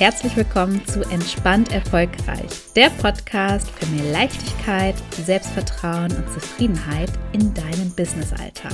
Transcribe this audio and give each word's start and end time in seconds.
herzlich 0.00 0.34
willkommen 0.34 0.82
zu 0.86 1.02
Entspannt 1.10 1.72
Erfolgreich, 1.72 2.48
der 2.74 2.88
Podcast 2.88 3.68
für 3.68 3.84
mehr 3.88 4.10
Leichtigkeit, 4.10 4.94
Selbstvertrauen 5.26 6.10
und 6.10 6.26
Zufriedenheit 6.32 7.10
in 7.32 7.52
deinem 7.52 7.90
Businessalltag. 7.94 8.72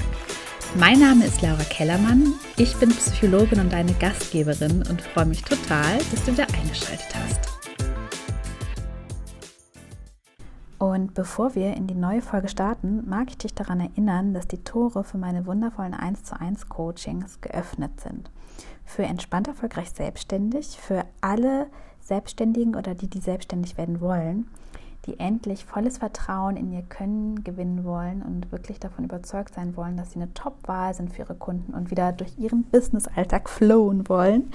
Mein 0.76 1.00
Name 1.00 1.26
ist 1.26 1.42
Laura 1.42 1.64
Kellermann, 1.64 2.34
ich 2.56 2.76
bin 2.76 2.90
Psychologin 2.90 3.58
und 3.58 3.72
deine 3.72 3.92
Gastgeberin 3.94 4.84
und 4.88 5.02
freue 5.02 5.26
mich 5.26 5.42
total, 5.42 5.98
dass 6.12 6.24
du 6.24 6.32
wieder 6.32 6.46
eingeschaltet 6.54 7.08
hast. 7.12 7.55
Bevor 11.16 11.54
wir 11.54 11.74
in 11.74 11.86
die 11.86 11.94
neue 11.94 12.20
Folge 12.20 12.48
starten, 12.48 13.08
mag 13.08 13.30
ich 13.30 13.38
dich 13.38 13.54
daran 13.54 13.80
erinnern, 13.80 14.34
dass 14.34 14.46
die 14.46 14.62
Tore 14.62 15.02
für 15.02 15.16
meine 15.16 15.46
wundervollen 15.46 15.94
1 15.94 16.24
zu 16.24 16.38
1 16.38 16.68
Coachings 16.68 17.40
geöffnet 17.40 17.98
sind. 18.00 18.30
Für 18.84 19.02
entspannt 19.02 19.48
erfolgreich 19.48 19.90
selbstständig, 19.90 20.78
für 20.78 21.04
alle 21.22 21.66
Selbstständigen 22.00 22.76
oder 22.76 22.94
die, 22.94 23.08
die 23.08 23.20
selbstständig 23.20 23.78
werden 23.78 24.00
wollen, 24.00 24.46
die 25.06 25.18
endlich 25.18 25.64
volles 25.64 25.98
Vertrauen 25.98 26.56
in 26.56 26.70
ihr 26.70 26.82
Können 26.82 27.42
gewinnen 27.42 27.84
wollen 27.84 28.22
und 28.22 28.52
wirklich 28.52 28.78
davon 28.78 29.06
überzeugt 29.06 29.54
sein 29.54 29.74
wollen, 29.74 29.96
dass 29.96 30.12
sie 30.12 30.20
eine 30.20 30.34
Top-Wahl 30.34 30.92
sind 30.92 31.14
für 31.14 31.22
ihre 31.22 31.34
Kunden 31.34 31.72
und 31.72 31.90
wieder 31.90 32.12
durch 32.12 32.38
ihren 32.38 32.64
Business-Alltag 32.64 33.48
flowen 33.48 34.06
wollen 34.10 34.50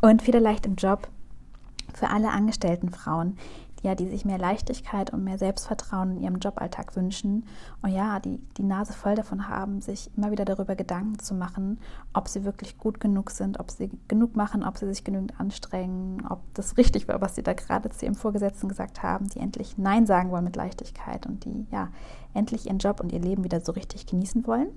und 0.00 0.26
wieder 0.26 0.40
leicht 0.40 0.64
im 0.64 0.76
Job 0.76 1.08
für 1.92 2.08
alle 2.08 2.30
angestellten 2.30 2.88
Frauen, 2.88 3.36
ja, 3.82 3.94
die 3.94 4.08
sich 4.08 4.24
mehr 4.24 4.38
Leichtigkeit 4.38 5.12
und 5.12 5.24
mehr 5.24 5.38
Selbstvertrauen 5.38 6.12
in 6.12 6.22
ihrem 6.22 6.38
Joballtag 6.38 6.96
wünschen 6.96 7.46
und 7.82 7.90
ja, 7.90 8.20
die 8.20 8.38
die 8.56 8.62
Nase 8.62 8.92
voll 8.92 9.14
davon 9.14 9.48
haben, 9.48 9.80
sich 9.80 10.10
immer 10.16 10.30
wieder 10.30 10.44
darüber 10.44 10.76
Gedanken 10.76 11.18
zu 11.18 11.34
machen, 11.34 11.78
ob 12.12 12.28
sie 12.28 12.44
wirklich 12.44 12.78
gut 12.78 13.00
genug 13.00 13.30
sind, 13.30 13.58
ob 13.58 13.70
sie 13.70 13.90
genug 14.08 14.36
machen, 14.36 14.64
ob 14.64 14.76
sie 14.76 14.86
sich 14.86 15.04
genügend 15.04 15.38
anstrengen, 15.40 16.26
ob 16.28 16.40
das 16.54 16.76
richtig 16.76 17.08
war, 17.08 17.20
was 17.20 17.34
sie 17.34 17.42
da 17.42 17.54
gerade 17.54 17.90
zu 17.90 18.04
ihrem 18.04 18.14
Vorgesetzten 18.14 18.68
gesagt 18.68 19.02
haben, 19.02 19.28
die 19.28 19.40
endlich 19.40 19.78
Nein 19.78 20.06
sagen 20.06 20.30
wollen 20.30 20.44
mit 20.44 20.56
Leichtigkeit 20.56 21.26
und 21.26 21.44
die 21.44 21.66
ja 21.70 21.88
endlich 22.34 22.66
ihren 22.66 22.78
Job 22.78 23.00
und 23.00 23.12
ihr 23.12 23.20
Leben 23.20 23.44
wieder 23.44 23.60
so 23.60 23.72
richtig 23.72 24.06
genießen 24.06 24.46
wollen. 24.46 24.68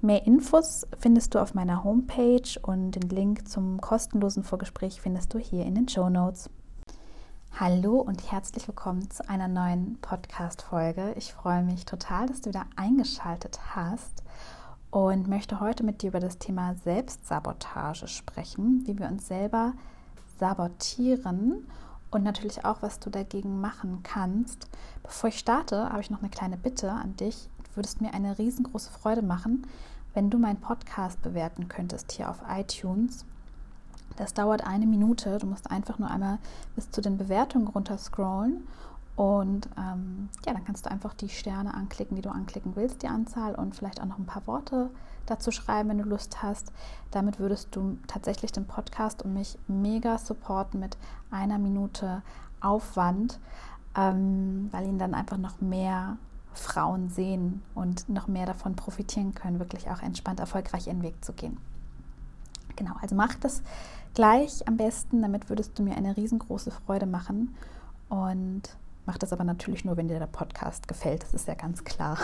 Mehr 0.00 0.26
Infos 0.26 0.86
findest 0.98 1.34
du 1.34 1.38
auf 1.40 1.54
meiner 1.54 1.84
Homepage 1.84 2.60
und 2.62 2.92
den 2.92 3.08
Link 3.08 3.48
zum 3.48 3.80
kostenlosen 3.80 4.44
Vorgespräch 4.44 5.00
findest 5.00 5.32
du 5.34 5.38
hier 5.38 5.64
in 5.64 5.74
den 5.74 5.88
Show 5.88 6.08
Notes. 6.08 6.50
Hallo 7.60 8.00
und 8.00 8.32
herzlich 8.32 8.66
willkommen 8.66 9.08
zu 9.12 9.28
einer 9.28 9.46
neuen 9.46 9.96
Podcast-Folge. 10.00 11.14
Ich 11.16 11.32
freue 11.32 11.62
mich 11.62 11.84
total, 11.84 12.26
dass 12.26 12.40
du 12.40 12.48
wieder 12.48 12.66
eingeschaltet 12.74 13.60
hast 13.76 14.24
und 14.90 15.28
möchte 15.28 15.60
heute 15.60 15.84
mit 15.84 16.02
dir 16.02 16.08
über 16.08 16.18
das 16.18 16.38
Thema 16.38 16.74
Selbstsabotage 16.74 18.08
sprechen, 18.08 18.82
wie 18.86 18.98
wir 18.98 19.06
uns 19.06 19.28
selber 19.28 19.74
sabotieren 20.40 21.68
und 22.10 22.24
natürlich 22.24 22.64
auch, 22.64 22.82
was 22.82 22.98
du 22.98 23.08
dagegen 23.08 23.60
machen 23.60 24.00
kannst. 24.02 24.68
Bevor 25.04 25.28
ich 25.28 25.38
starte, 25.38 25.90
habe 25.90 26.00
ich 26.00 26.10
noch 26.10 26.22
eine 26.22 26.30
kleine 26.30 26.56
Bitte 26.56 26.90
an 26.90 27.14
dich. 27.14 27.48
Du 27.70 27.76
würdest 27.76 28.00
mir 28.00 28.12
eine 28.14 28.36
riesengroße 28.36 28.90
Freude 28.90 29.22
machen, 29.22 29.64
wenn 30.12 30.28
du 30.28 30.38
meinen 30.38 30.60
Podcast 30.60 31.22
bewerten 31.22 31.68
könntest 31.68 32.10
hier 32.10 32.30
auf 32.30 32.42
iTunes. 32.48 33.24
Das 34.16 34.34
dauert 34.34 34.66
eine 34.66 34.86
Minute. 34.86 35.38
Du 35.38 35.46
musst 35.46 35.70
einfach 35.70 35.98
nur 35.98 36.10
einmal 36.10 36.38
bis 36.74 36.90
zu 36.90 37.00
den 37.00 37.18
Bewertungen 37.18 37.68
runter 37.68 37.98
scrollen. 37.98 38.66
Und 39.16 39.68
ähm, 39.78 40.28
ja, 40.44 40.52
dann 40.52 40.64
kannst 40.64 40.86
du 40.86 40.90
einfach 40.90 41.14
die 41.14 41.28
Sterne 41.28 41.72
anklicken, 41.74 42.16
die 42.16 42.22
du 42.22 42.30
anklicken 42.30 42.74
willst, 42.74 43.02
die 43.02 43.08
Anzahl 43.08 43.54
und 43.54 43.76
vielleicht 43.76 44.00
auch 44.00 44.06
noch 44.06 44.18
ein 44.18 44.26
paar 44.26 44.46
Worte 44.46 44.90
dazu 45.26 45.52
schreiben, 45.52 45.88
wenn 45.88 45.98
du 45.98 46.04
Lust 46.04 46.42
hast. 46.42 46.72
Damit 47.12 47.38
würdest 47.38 47.76
du 47.76 47.98
tatsächlich 48.08 48.50
den 48.50 48.66
Podcast 48.66 49.22
und 49.22 49.34
mich 49.34 49.56
mega 49.68 50.18
supporten 50.18 50.80
mit 50.80 50.96
einer 51.30 51.58
Minute 51.58 52.22
Aufwand, 52.60 53.38
ähm, 53.96 54.68
weil 54.72 54.86
ihn 54.86 54.98
dann 54.98 55.14
einfach 55.14 55.36
noch 55.36 55.60
mehr 55.60 56.16
Frauen 56.52 57.08
sehen 57.08 57.62
und 57.74 58.08
noch 58.08 58.26
mehr 58.26 58.46
davon 58.46 58.74
profitieren 58.74 59.34
können, 59.34 59.58
wirklich 59.58 59.90
auch 59.90 60.02
entspannt 60.02 60.40
erfolgreich 60.40 60.86
ihren 60.86 61.02
Weg 61.02 61.24
zu 61.24 61.32
gehen. 61.32 61.58
Genau, 62.76 62.94
also 63.00 63.14
mach 63.14 63.34
das 63.36 63.62
gleich 64.14 64.66
am 64.66 64.76
besten, 64.76 65.22
damit 65.22 65.48
würdest 65.48 65.78
du 65.78 65.82
mir 65.82 65.96
eine 65.96 66.16
riesengroße 66.16 66.70
Freude 66.70 67.06
machen. 67.06 67.54
Und 68.08 68.62
mach 69.06 69.18
das 69.18 69.32
aber 69.32 69.44
natürlich 69.44 69.84
nur, 69.84 69.96
wenn 69.96 70.08
dir 70.08 70.18
der 70.18 70.26
Podcast 70.26 70.88
gefällt, 70.88 71.22
das 71.22 71.34
ist 71.34 71.48
ja 71.48 71.54
ganz 71.54 71.84
klar. 71.84 72.18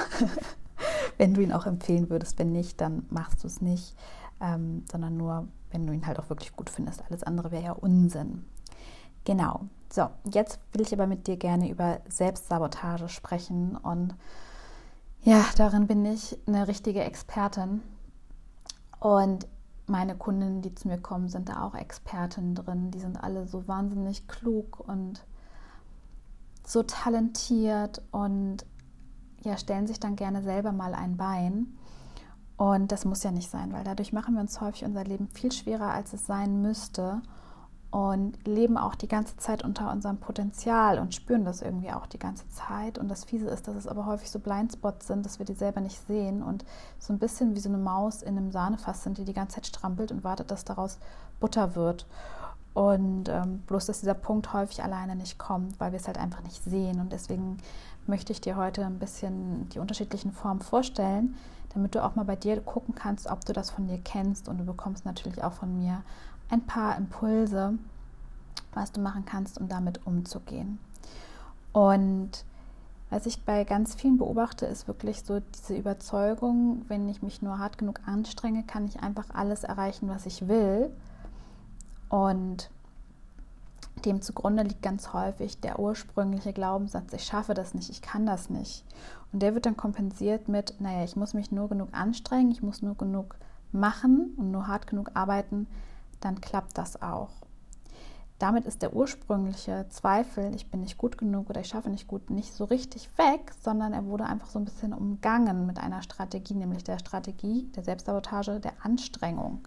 wenn 1.18 1.34
du 1.34 1.42
ihn 1.42 1.52
auch 1.52 1.66
empfehlen 1.66 2.10
würdest, 2.10 2.38
wenn 2.38 2.52
nicht, 2.52 2.80
dann 2.80 3.06
machst 3.10 3.42
du 3.42 3.46
es 3.46 3.60
nicht, 3.60 3.94
ähm, 4.40 4.84
sondern 4.90 5.16
nur, 5.16 5.48
wenn 5.70 5.86
du 5.86 5.92
ihn 5.92 6.06
halt 6.06 6.18
auch 6.18 6.30
wirklich 6.30 6.54
gut 6.56 6.70
findest. 6.70 7.02
Alles 7.08 7.22
andere 7.22 7.50
wäre 7.50 7.64
ja 7.64 7.72
Unsinn. 7.72 8.44
Genau. 9.24 9.66
So, 9.92 10.08
jetzt 10.32 10.60
will 10.72 10.82
ich 10.82 10.92
aber 10.92 11.06
mit 11.06 11.26
dir 11.26 11.36
gerne 11.36 11.68
über 11.68 12.00
Selbstsabotage 12.08 13.08
sprechen 13.08 13.76
und 13.76 14.14
ja, 15.22 15.44
darin 15.56 15.86
bin 15.86 16.04
ich 16.06 16.38
eine 16.46 16.66
richtige 16.66 17.02
Expertin. 17.02 17.82
Und 19.00 19.46
meine 19.90 20.16
Kundinnen, 20.16 20.62
die 20.62 20.74
zu 20.74 20.88
mir 20.88 20.98
kommen, 20.98 21.28
sind 21.28 21.48
da 21.48 21.62
auch 21.62 21.74
Experten 21.74 22.54
drin. 22.54 22.90
Die 22.90 23.00
sind 23.00 23.22
alle 23.22 23.46
so 23.46 23.68
wahnsinnig 23.68 24.28
klug 24.28 24.80
und 24.80 25.24
so 26.66 26.82
talentiert 26.82 28.02
und 28.10 28.64
ja, 29.42 29.56
stellen 29.56 29.86
sich 29.86 29.98
dann 30.00 30.16
gerne 30.16 30.42
selber 30.42 30.72
mal 30.72 30.94
ein 30.94 31.16
Bein. 31.16 31.76
Und 32.56 32.92
das 32.92 33.04
muss 33.04 33.22
ja 33.22 33.30
nicht 33.30 33.50
sein, 33.50 33.72
weil 33.72 33.84
dadurch 33.84 34.12
machen 34.12 34.34
wir 34.34 34.42
uns 34.42 34.60
häufig 34.60 34.84
unser 34.84 35.02
Leben 35.02 35.28
viel 35.28 35.50
schwerer, 35.50 35.92
als 35.92 36.12
es 36.12 36.26
sein 36.26 36.60
müsste 36.60 37.22
und 37.90 38.46
leben 38.46 38.76
auch 38.76 38.94
die 38.94 39.08
ganze 39.08 39.36
Zeit 39.36 39.64
unter 39.64 39.90
unserem 39.90 40.18
Potenzial 40.18 41.00
und 41.00 41.14
spüren 41.14 41.44
das 41.44 41.60
irgendwie 41.60 41.90
auch 41.90 42.06
die 42.06 42.20
ganze 42.20 42.48
Zeit. 42.48 42.98
Und 42.98 43.08
das 43.08 43.24
Fiese 43.24 43.48
ist, 43.48 43.66
dass 43.66 43.74
es 43.74 43.88
aber 43.88 44.06
häufig 44.06 44.30
so 44.30 44.38
Blindspots 44.38 45.08
sind, 45.08 45.26
dass 45.26 45.40
wir 45.40 45.46
die 45.46 45.54
selber 45.54 45.80
nicht 45.80 46.06
sehen 46.06 46.42
und 46.42 46.64
so 47.00 47.12
ein 47.12 47.18
bisschen 47.18 47.56
wie 47.56 47.60
so 47.60 47.68
eine 47.68 47.78
Maus 47.78 48.22
in 48.22 48.36
einem 48.36 48.52
Sahnefass 48.52 49.02
sind, 49.02 49.18
die 49.18 49.24
die 49.24 49.32
ganze 49.32 49.56
Zeit 49.56 49.66
strampelt 49.66 50.12
und 50.12 50.22
wartet, 50.22 50.52
dass 50.52 50.64
daraus 50.64 50.98
Butter 51.40 51.74
wird. 51.74 52.06
Und 52.74 53.28
ähm, 53.28 53.62
bloß, 53.66 53.86
dass 53.86 54.00
dieser 54.00 54.14
Punkt 54.14 54.52
häufig 54.52 54.84
alleine 54.84 55.16
nicht 55.16 55.38
kommt, 55.38 55.80
weil 55.80 55.90
wir 55.90 55.98
es 55.98 56.06
halt 56.06 56.18
einfach 56.18 56.42
nicht 56.42 56.62
sehen. 56.62 57.00
Und 57.00 57.12
deswegen 57.12 57.58
möchte 58.06 58.32
ich 58.32 58.40
dir 58.40 58.56
heute 58.56 58.86
ein 58.86 59.00
bisschen 59.00 59.68
die 59.70 59.80
unterschiedlichen 59.80 60.30
Formen 60.30 60.60
vorstellen, 60.60 61.34
damit 61.74 61.96
du 61.96 62.04
auch 62.04 62.14
mal 62.14 62.24
bei 62.24 62.36
dir 62.36 62.60
gucken 62.60 62.94
kannst, 62.94 63.28
ob 63.28 63.44
du 63.44 63.52
das 63.52 63.70
von 63.70 63.88
dir 63.88 63.98
kennst. 63.98 64.48
Und 64.48 64.58
du 64.58 64.64
bekommst 64.64 65.04
natürlich 65.04 65.42
auch 65.42 65.52
von 65.52 65.76
mir 65.76 66.02
ein 66.50 66.66
paar 66.66 66.96
Impulse, 66.96 67.78
was 68.74 68.92
du 68.92 69.00
machen 69.00 69.24
kannst, 69.24 69.58
um 69.60 69.68
damit 69.68 70.06
umzugehen. 70.06 70.78
Und 71.72 72.44
was 73.10 73.26
ich 73.26 73.42
bei 73.44 73.64
ganz 73.64 73.94
vielen 73.94 74.18
beobachte, 74.18 74.66
ist 74.66 74.86
wirklich 74.86 75.22
so 75.24 75.40
diese 75.40 75.76
Überzeugung, 75.76 76.84
wenn 76.88 77.08
ich 77.08 77.22
mich 77.22 77.42
nur 77.42 77.58
hart 77.58 77.76
genug 77.76 78.00
anstrenge, 78.06 78.62
kann 78.62 78.86
ich 78.86 79.00
einfach 79.00 79.26
alles 79.32 79.64
erreichen, 79.64 80.08
was 80.08 80.26
ich 80.26 80.46
will. 80.46 80.90
Und 82.08 82.70
dem 84.04 84.22
zugrunde 84.22 84.62
liegt 84.62 84.82
ganz 84.82 85.12
häufig 85.12 85.60
der 85.60 85.78
ursprüngliche 85.78 86.52
Glaubenssatz, 86.52 87.12
ich 87.12 87.24
schaffe 87.24 87.54
das 87.54 87.74
nicht, 87.74 87.90
ich 87.90 88.00
kann 88.00 88.26
das 88.26 88.48
nicht. 88.48 88.84
Und 89.32 89.42
der 89.42 89.54
wird 89.54 89.66
dann 89.66 89.76
kompensiert 89.76 90.48
mit, 90.48 90.80
naja, 90.80 91.04
ich 91.04 91.16
muss 91.16 91.34
mich 91.34 91.52
nur 91.52 91.68
genug 91.68 91.88
anstrengen, 91.92 92.50
ich 92.50 92.62
muss 92.62 92.80
nur 92.80 92.94
genug 92.94 93.36
machen 93.72 94.34
und 94.36 94.50
nur 94.50 94.68
hart 94.68 94.86
genug 94.86 95.10
arbeiten, 95.14 95.66
dann 96.20 96.40
klappt 96.40 96.78
das 96.78 97.00
auch. 97.02 97.30
Damit 98.38 98.64
ist 98.64 98.80
der 98.80 98.96
ursprüngliche 98.96 99.86
Zweifel, 99.90 100.54
ich 100.54 100.70
bin 100.70 100.80
nicht 100.80 100.96
gut 100.96 101.18
genug 101.18 101.50
oder 101.50 101.60
ich 101.60 101.68
schaffe 101.68 101.90
nicht 101.90 102.08
gut, 102.08 102.30
nicht 102.30 102.54
so 102.54 102.64
richtig 102.64 103.10
weg, 103.18 103.52
sondern 103.62 103.92
er 103.92 104.06
wurde 104.06 104.24
einfach 104.24 104.48
so 104.48 104.58
ein 104.58 104.64
bisschen 104.64 104.94
umgangen 104.94 105.66
mit 105.66 105.78
einer 105.78 106.00
Strategie, 106.00 106.54
nämlich 106.54 106.82
der 106.82 106.98
Strategie 106.98 107.70
der 107.76 107.82
Selbstsabotage, 107.82 108.58
der 108.58 108.72
Anstrengung. 108.82 109.60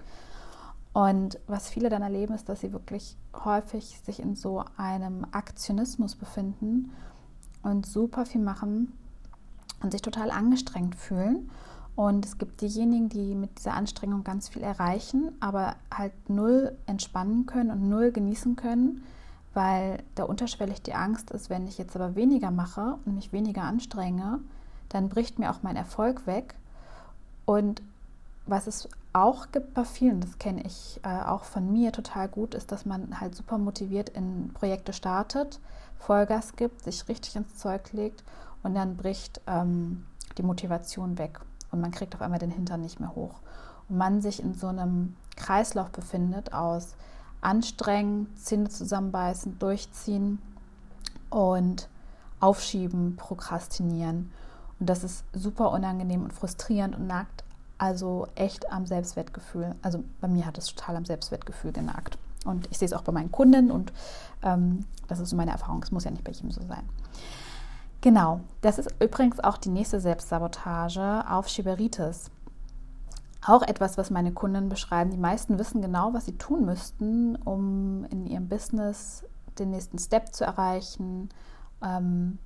Und 0.91 1.39
was 1.45 1.69
viele 1.69 1.89
dann 1.89 2.01
erleben, 2.01 2.33
ist, 2.33 2.49
dass 2.49 2.61
sie 2.61 2.73
wirklich 2.73 3.15
häufig 3.45 3.99
sich 3.99 4.19
in 4.19 4.35
so 4.35 4.63
einem 4.75 5.27
Aktionismus 5.31 6.15
befinden 6.15 6.91
und 7.61 7.85
super 7.85 8.25
viel 8.25 8.41
machen 8.41 8.93
und 9.83 9.91
sich 9.91 10.01
total 10.01 10.31
angestrengt 10.31 10.95
fühlen 10.95 11.51
und 11.95 12.25
es 12.25 12.37
gibt 12.39 12.61
diejenigen, 12.61 13.09
die 13.09 13.35
mit 13.35 13.59
dieser 13.59 13.73
Anstrengung 13.73 14.23
ganz 14.23 14.49
viel 14.49 14.63
erreichen, 14.63 15.31
aber 15.39 15.75
halt 15.93 16.13
null 16.27 16.75
entspannen 16.87 17.45
können 17.45 17.69
und 17.69 17.87
null 17.87 18.11
genießen 18.11 18.55
können, 18.55 19.03
weil 19.53 20.01
da 20.15 20.23
unterschwellig 20.23 20.81
die 20.81 20.95
Angst 20.95 21.29
ist, 21.29 21.51
wenn 21.51 21.67
ich 21.67 21.77
jetzt 21.77 21.95
aber 21.95 22.15
weniger 22.15 22.49
mache 22.49 22.97
und 23.05 23.13
mich 23.13 23.31
weniger 23.31 23.63
anstrenge, 23.63 24.39
dann 24.89 25.09
bricht 25.09 25.37
mir 25.37 25.51
auch 25.51 25.61
mein 25.61 25.75
Erfolg 25.75 26.25
weg. 26.25 26.55
Und 27.45 27.83
was 28.47 28.65
es 28.65 28.89
auch 29.13 29.51
gibt 29.51 29.75
bei 29.75 29.85
vielen, 29.85 30.19
das 30.19 30.39
kenne 30.39 30.63
ich 30.65 30.99
äh, 31.03 31.21
auch 31.21 31.43
von 31.43 31.71
mir 31.71 31.91
total 31.91 32.27
gut, 32.27 32.55
ist, 32.55 32.71
dass 32.71 32.87
man 32.87 33.21
halt 33.21 33.35
super 33.35 33.59
motiviert 33.59 34.09
in 34.09 34.51
Projekte 34.53 34.93
startet, 34.93 35.59
Vollgas 35.99 36.55
gibt, 36.55 36.83
sich 36.83 37.07
richtig 37.07 37.35
ins 37.35 37.55
Zeug 37.55 37.93
legt 37.93 38.23
und 38.63 38.73
dann 38.73 38.97
bricht 38.97 39.39
ähm, 39.45 40.05
die 40.39 40.43
Motivation 40.43 41.19
weg 41.19 41.39
und 41.73 41.81
man 41.81 41.91
kriegt 41.91 42.15
auf 42.15 42.21
einmal 42.21 42.39
den 42.39 42.51
Hintern 42.51 42.81
nicht 42.81 42.99
mehr 42.99 43.15
hoch. 43.15 43.41
Und 43.89 43.97
man 43.97 44.21
sich 44.21 44.41
in 44.41 44.53
so 44.53 44.67
einem 44.67 45.15
Kreislauf 45.35 45.89
befindet 45.89 46.53
aus 46.53 46.95
anstrengen, 47.41 48.27
Zähne 48.37 48.69
zusammenbeißen, 48.69 49.59
durchziehen 49.59 50.39
und 51.29 51.89
aufschieben, 52.39 53.15
prokrastinieren. 53.17 54.31
Und 54.79 54.89
das 54.89 55.03
ist 55.03 55.25
super 55.33 55.71
unangenehm 55.71 56.23
und 56.23 56.31
frustrierend 56.31 56.95
und 56.95 57.07
nagt 57.07 57.43
also 57.77 58.27
echt 58.35 58.71
am 58.71 58.85
Selbstwertgefühl. 58.85 59.75
Also 59.81 60.03
bei 60.21 60.27
mir 60.27 60.45
hat 60.45 60.57
es 60.57 60.67
total 60.67 60.95
am 60.95 61.05
Selbstwertgefühl 61.05 61.73
genagt. 61.73 62.17
Und 62.45 62.67
ich 62.71 62.77
sehe 62.77 62.85
es 62.85 62.93
auch 62.93 63.01
bei 63.01 63.11
meinen 63.11 63.31
Kunden 63.31 63.71
und 63.71 63.91
ähm, 64.41 64.85
das 65.07 65.19
ist 65.19 65.29
so 65.29 65.35
meine 65.35 65.51
Erfahrung. 65.51 65.81
Es 65.81 65.91
muss 65.91 66.03
ja 66.03 66.11
nicht 66.11 66.23
bei 66.23 66.31
jedem 66.31 66.51
so 66.51 66.61
sein. 66.67 66.83
Genau, 68.03 68.41
das 68.59 68.79
ist 68.79 68.93
übrigens 68.99 69.39
auch 69.39 69.55
die 69.55 69.69
nächste 69.69 70.01
Selbstsabotage 70.01 71.23
auf 71.25 71.47
Schieberitis. 71.47 72.31
Auch 73.45 73.61
etwas, 73.61 73.97
was 73.97 74.11
meine 74.11 74.33
Kunden 74.33 74.67
beschreiben. 74.67 75.09
Die 75.09 75.15
meisten 75.15 75.57
wissen 75.57 75.81
genau, 75.81 76.13
was 76.13 76.25
sie 76.25 76.37
tun 76.37 76.65
müssten, 76.65 77.37
um 77.37 78.03
in 78.09 78.25
ihrem 78.25 78.49
Business 78.49 79.23
den 79.57 79.69
nächsten 79.69 79.99
Step 79.99 80.35
zu 80.35 80.43
erreichen 80.43 81.29
ähm, 81.81 82.39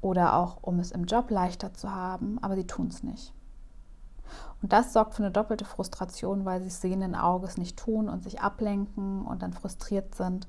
oder 0.00 0.34
auch 0.34 0.56
um 0.62 0.80
es 0.80 0.90
im 0.90 1.04
Job 1.04 1.30
leichter 1.30 1.72
zu 1.72 1.94
haben, 1.94 2.40
aber 2.42 2.56
sie 2.56 2.66
tun 2.66 2.88
es 2.88 3.04
nicht. 3.04 3.32
Und 4.62 4.72
das 4.72 4.92
sorgt 4.92 5.14
für 5.14 5.22
eine 5.22 5.30
doppelte 5.30 5.64
Frustration, 5.64 6.44
weil 6.44 6.60
sie 6.60 6.66
es 6.66 6.80
sehenden 6.80 7.14
Auges 7.14 7.56
nicht 7.56 7.76
tun 7.76 8.08
und 8.08 8.24
sich 8.24 8.40
ablenken 8.40 9.24
und 9.24 9.42
dann 9.42 9.52
frustriert 9.52 10.16
sind 10.16 10.48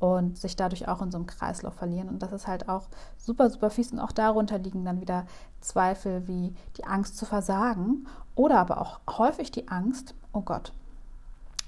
und 0.00 0.38
sich 0.38 0.56
dadurch 0.56 0.88
auch 0.88 1.02
in 1.02 1.10
so 1.10 1.18
einem 1.18 1.26
Kreislauf 1.26 1.74
verlieren. 1.74 2.08
Und 2.08 2.22
das 2.22 2.32
ist 2.32 2.46
halt 2.46 2.68
auch 2.68 2.84
super, 3.16 3.50
super 3.50 3.70
fies. 3.70 3.92
Und 3.92 4.00
auch 4.00 4.12
darunter 4.12 4.58
liegen 4.58 4.84
dann 4.84 5.00
wieder 5.00 5.26
Zweifel 5.60 6.28
wie 6.28 6.54
die 6.76 6.84
Angst 6.84 7.16
zu 7.16 7.26
versagen 7.26 8.06
oder 8.34 8.58
aber 8.58 8.80
auch 8.80 9.00
häufig 9.18 9.50
die 9.50 9.68
Angst, 9.68 10.14
oh 10.32 10.42
Gott, 10.42 10.72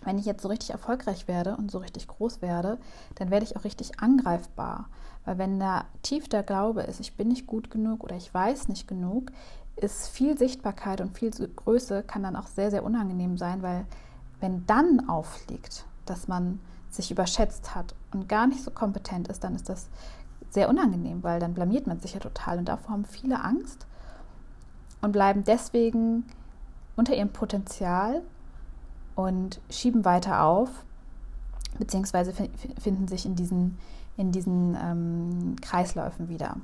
wenn 0.05 0.19
ich 0.19 0.25
jetzt 0.25 0.43
so 0.43 0.49
richtig 0.49 0.71
erfolgreich 0.71 1.29
werde 1.29 1.56
und 1.56 1.71
so 1.71 1.79
richtig 1.79 2.09
groß 2.09 2.41
werde, 2.41 2.79
dann 3.17 3.31
werde 3.31 3.44
ich 3.44 3.56
auch 3.56 3.65
richtig 3.65 4.00
angreifbar. 4.00 4.88
Weil 5.25 5.38
wenn 5.38 5.61
da 5.61 5.85
tief 6.03 6.29
der 6.29 6.43
Glaube 6.43 6.82
ist, 6.82 7.00
ich 7.00 7.17
bin 7.17 7.29
nicht 7.29 7.47
gut 7.47 7.71
genug 7.71 8.05
oder 8.05 8.17
ich 8.17 8.32
weiß 8.32 8.69
nicht 8.69 8.88
genug, 8.88 9.32
ist 9.77 10.09
viel 10.09 10.38
Sichtbarkeit 10.38 11.00
und 11.00 11.17
viel 11.19 11.31
Größe 11.31 12.03
kann 12.03 12.23
dann 12.23 12.37
auch 12.37 12.47
sehr, 12.47 12.71
sehr 12.71 12.85
unangenehm 12.85 13.37
sein, 13.37 13.62
weil 13.62 13.85
wenn 14.41 14.65
dann 14.67 15.09
aufliegt, 15.09 15.85
dass 16.06 16.29
man 16.29 16.61
sich 16.91 17.11
überschätzt 17.11 17.75
hat 17.75 17.94
und 18.12 18.29
gar 18.29 18.47
nicht 18.47 18.62
so 18.62 18.71
kompetent 18.71 19.29
ist, 19.29 19.45
dann 19.45 19.55
ist 19.55 19.69
das 19.69 19.89
sehr 20.51 20.69
unangenehm, 20.69 21.23
weil 21.23 21.41
dann 21.41 21.55
blamiert 21.55 21.87
man 21.87 22.01
sich 22.01 22.15
ja 22.15 22.21
total 22.21 22.59
und 22.59 22.69
davor 22.69 22.93
haben 22.93 23.05
viele 23.05 23.43
Angst 23.43 23.87
und 25.01 25.12
bleiben 25.12 25.45
deswegen 25.45 26.25
unter 26.97 27.15
ihrem 27.15 27.31
Potenzial 27.31 28.23
und 29.15 29.61
schieben 29.71 30.05
weiter 30.05 30.45
auf, 30.45 30.85
beziehungsweise 31.79 32.33
finden 32.81 33.09
sich 33.09 33.27
in 33.27 33.37
diesen, 33.37 33.79
in 34.17 34.33
diesen 34.33 34.77
ähm, 34.81 35.56
Kreisläufen 35.61 36.29
wieder. 36.29 36.56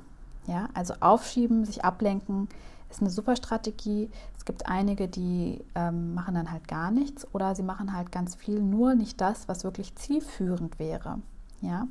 Ja, 0.47 0.69
also 0.73 0.93
aufschieben, 1.01 1.65
sich 1.65 1.83
ablenken, 1.83 2.47
ist 2.89 3.01
eine 3.01 3.09
super 3.09 3.35
Strategie. 3.35 4.09
Es 4.37 4.45
gibt 4.45 4.67
einige, 4.67 5.07
die 5.07 5.63
ähm, 5.75 6.13
machen 6.13 6.35
dann 6.35 6.51
halt 6.51 6.67
gar 6.67 6.89
nichts 6.89 7.27
oder 7.33 7.53
sie 7.53 7.63
machen 7.63 7.93
halt 7.93 8.11
ganz 8.11 8.35
viel, 8.35 8.61
nur 8.61 8.95
nicht 8.95 9.19
das, 9.19 9.47
was 9.47 9.63
wirklich 9.63 9.95
zielführend 9.95 10.79
wäre. 10.79 11.19
Ja, 11.61 11.87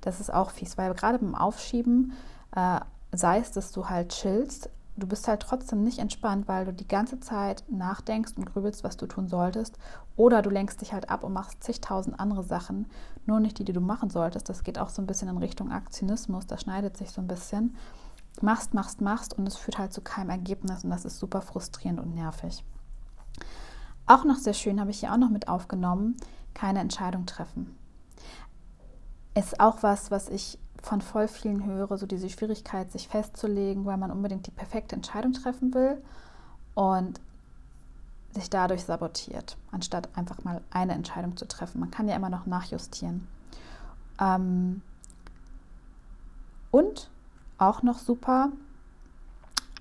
das 0.00 0.20
ist 0.20 0.32
auch 0.32 0.50
fies, 0.50 0.78
weil 0.78 0.94
gerade 0.94 1.18
beim 1.18 1.34
Aufschieben, 1.34 2.12
äh, 2.54 2.80
sei 3.12 3.38
es, 3.38 3.52
dass 3.52 3.72
du 3.72 3.88
halt 3.88 4.10
chillst, 4.10 4.70
du 4.96 5.06
bist 5.06 5.28
halt 5.28 5.42
trotzdem 5.42 5.82
nicht 5.82 5.98
entspannt, 5.98 6.48
weil 6.48 6.64
du 6.64 6.72
die 6.72 6.88
ganze 6.88 7.20
Zeit 7.20 7.64
nachdenkst 7.68 8.32
und 8.36 8.46
grübelst, 8.46 8.84
was 8.84 8.96
du 8.96 9.06
tun 9.06 9.28
solltest. 9.28 9.78
Oder 10.16 10.42
du 10.42 10.50
lenkst 10.50 10.80
dich 10.80 10.92
halt 10.92 11.10
ab 11.10 11.24
und 11.24 11.32
machst 11.32 11.62
zigtausend 11.62 12.18
andere 12.20 12.42
Sachen, 12.42 12.86
nur 13.26 13.40
nicht 13.40 13.58
die, 13.58 13.64
die 13.64 13.72
du 13.72 13.80
machen 13.80 14.10
solltest. 14.10 14.48
Das 14.48 14.64
geht 14.64 14.78
auch 14.78 14.90
so 14.90 15.02
ein 15.02 15.06
bisschen 15.06 15.28
in 15.28 15.38
Richtung 15.38 15.70
Aktionismus, 15.70 16.46
das 16.46 16.62
schneidet 16.62 16.96
sich 16.96 17.10
so 17.10 17.20
ein 17.20 17.28
bisschen 17.28 17.76
machst, 18.42 18.74
machst, 18.74 19.00
machst 19.00 19.36
und 19.36 19.46
es 19.46 19.56
führt 19.56 19.78
halt 19.78 19.92
zu 19.92 20.00
keinem 20.00 20.30
Ergebnis 20.30 20.84
und 20.84 20.90
das 20.90 21.04
ist 21.04 21.18
super 21.18 21.42
frustrierend 21.42 22.00
und 22.00 22.14
nervig. 22.14 22.64
Auch 24.06 24.24
noch 24.24 24.36
sehr 24.36 24.54
schön 24.54 24.80
habe 24.80 24.90
ich 24.90 25.00
hier 25.00 25.12
auch 25.12 25.18
noch 25.18 25.30
mit 25.30 25.48
aufgenommen, 25.48 26.16
keine 26.54 26.80
Entscheidung 26.80 27.26
treffen. 27.26 27.76
Ist 29.34 29.60
auch 29.60 29.82
was, 29.82 30.10
was 30.10 30.28
ich 30.28 30.58
von 30.82 31.00
voll 31.00 31.28
vielen 31.28 31.64
höre, 31.64 31.96
so 31.98 32.06
diese 32.06 32.28
Schwierigkeit, 32.28 32.90
sich 32.90 33.08
festzulegen, 33.08 33.84
weil 33.84 33.96
man 33.96 34.10
unbedingt 34.10 34.46
die 34.46 34.50
perfekte 34.50 34.96
Entscheidung 34.96 35.32
treffen 35.32 35.74
will 35.74 36.02
und 36.74 37.20
sich 38.32 38.48
dadurch 38.48 38.84
sabotiert, 38.84 39.56
anstatt 39.72 40.08
einfach 40.16 40.42
mal 40.44 40.60
eine 40.70 40.94
Entscheidung 40.94 41.36
zu 41.36 41.46
treffen. 41.46 41.80
Man 41.80 41.90
kann 41.90 42.08
ja 42.08 42.16
immer 42.16 42.30
noch 42.30 42.46
nachjustieren. 42.46 43.26
Ähm 44.18 44.82
und 46.70 47.10
auch 47.58 47.82
noch 47.82 47.98
super, 47.98 48.50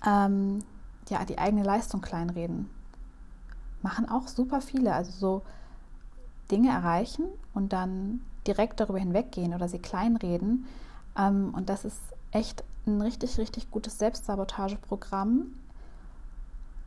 ähm, 0.05 0.63
ja, 1.09 1.23
die 1.25 1.37
eigene 1.37 1.63
Leistung 1.63 2.01
kleinreden. 2.01 2.69
Machen 3.81 4.09
auch 4.09 4.27
super 4.27 4.61
viele. 4.61 4.93
Also 4.93 5.11
so 5.11 5.41
Dinge 6.51 6.69
erreichen 6.69 7.25
und 7.53 7.71
dann 7.73 8.21
direkt 8.49 8.79
darüber 8.79 8.97
hinweggehen 8.97 9.53
oder 9.53 9.69
sie 9.69 9.79
kleinreden. 9.79 10.65
Ähm, 11.17 11.53
und 11.55 11.69
das 11.69 11.85
ist 11.85 11.99
echt 12.31 12.63
ein 12.87 13.01
richtig, 13.01 13.37
richtig 13.37 13.69
gutes 13.69 13.99
Selbstsabotageprogramm, 13.99 15.53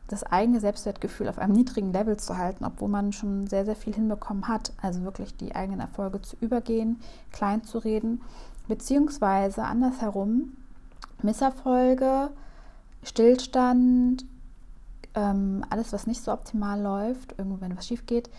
das 0.09 0.23
eigene 0.23 0.59
Selbstwertgefühl 0.59 1.29
auf 1.29 1.39
einem 1.39 1.53
niedrigen 1.53 1.93
Level 1.93 2.17
zu 2.17 2.37
halten, 2.37 2.65
obwohl 2.65 2.89
man 2.89 3.13
schon 3.13 3.47
sehr, 3.47 3.63
sehr 3.63 3.77
viel 3.77 3.95
hinbekommen 3.95 4.49
hat. 4.49 4.73
Also 4.81 5.01
wirklich 5.03 5.35
die 5.37 5.55
eigenen 5.55 5.79
Erfolge 5.79 6.21
zu 6.21 6.35
übergehen, 6.41 6.99
klein 7.31 7.63
zu 7.63 7.77
reden, 7.77 8.21
beziehungsweise 8.67 9.63
andersherum 9.63 10.57
Misserfolge, 11.21 12.31
Stillstand, 13.03 14.25
ähm, 15.15 15.63
alles, 15.69 15.93
was 15.93 16.07
nicht 16.07 16.21
so 16.21 16.33
optimal 16.33 16.81
läuft, 16.81 17.35
irgendwo, 17.37 17.61
wenn 17.61 17.77
was 17.77 17.87
schief 17.87 18.05
geht, 18.05 18.29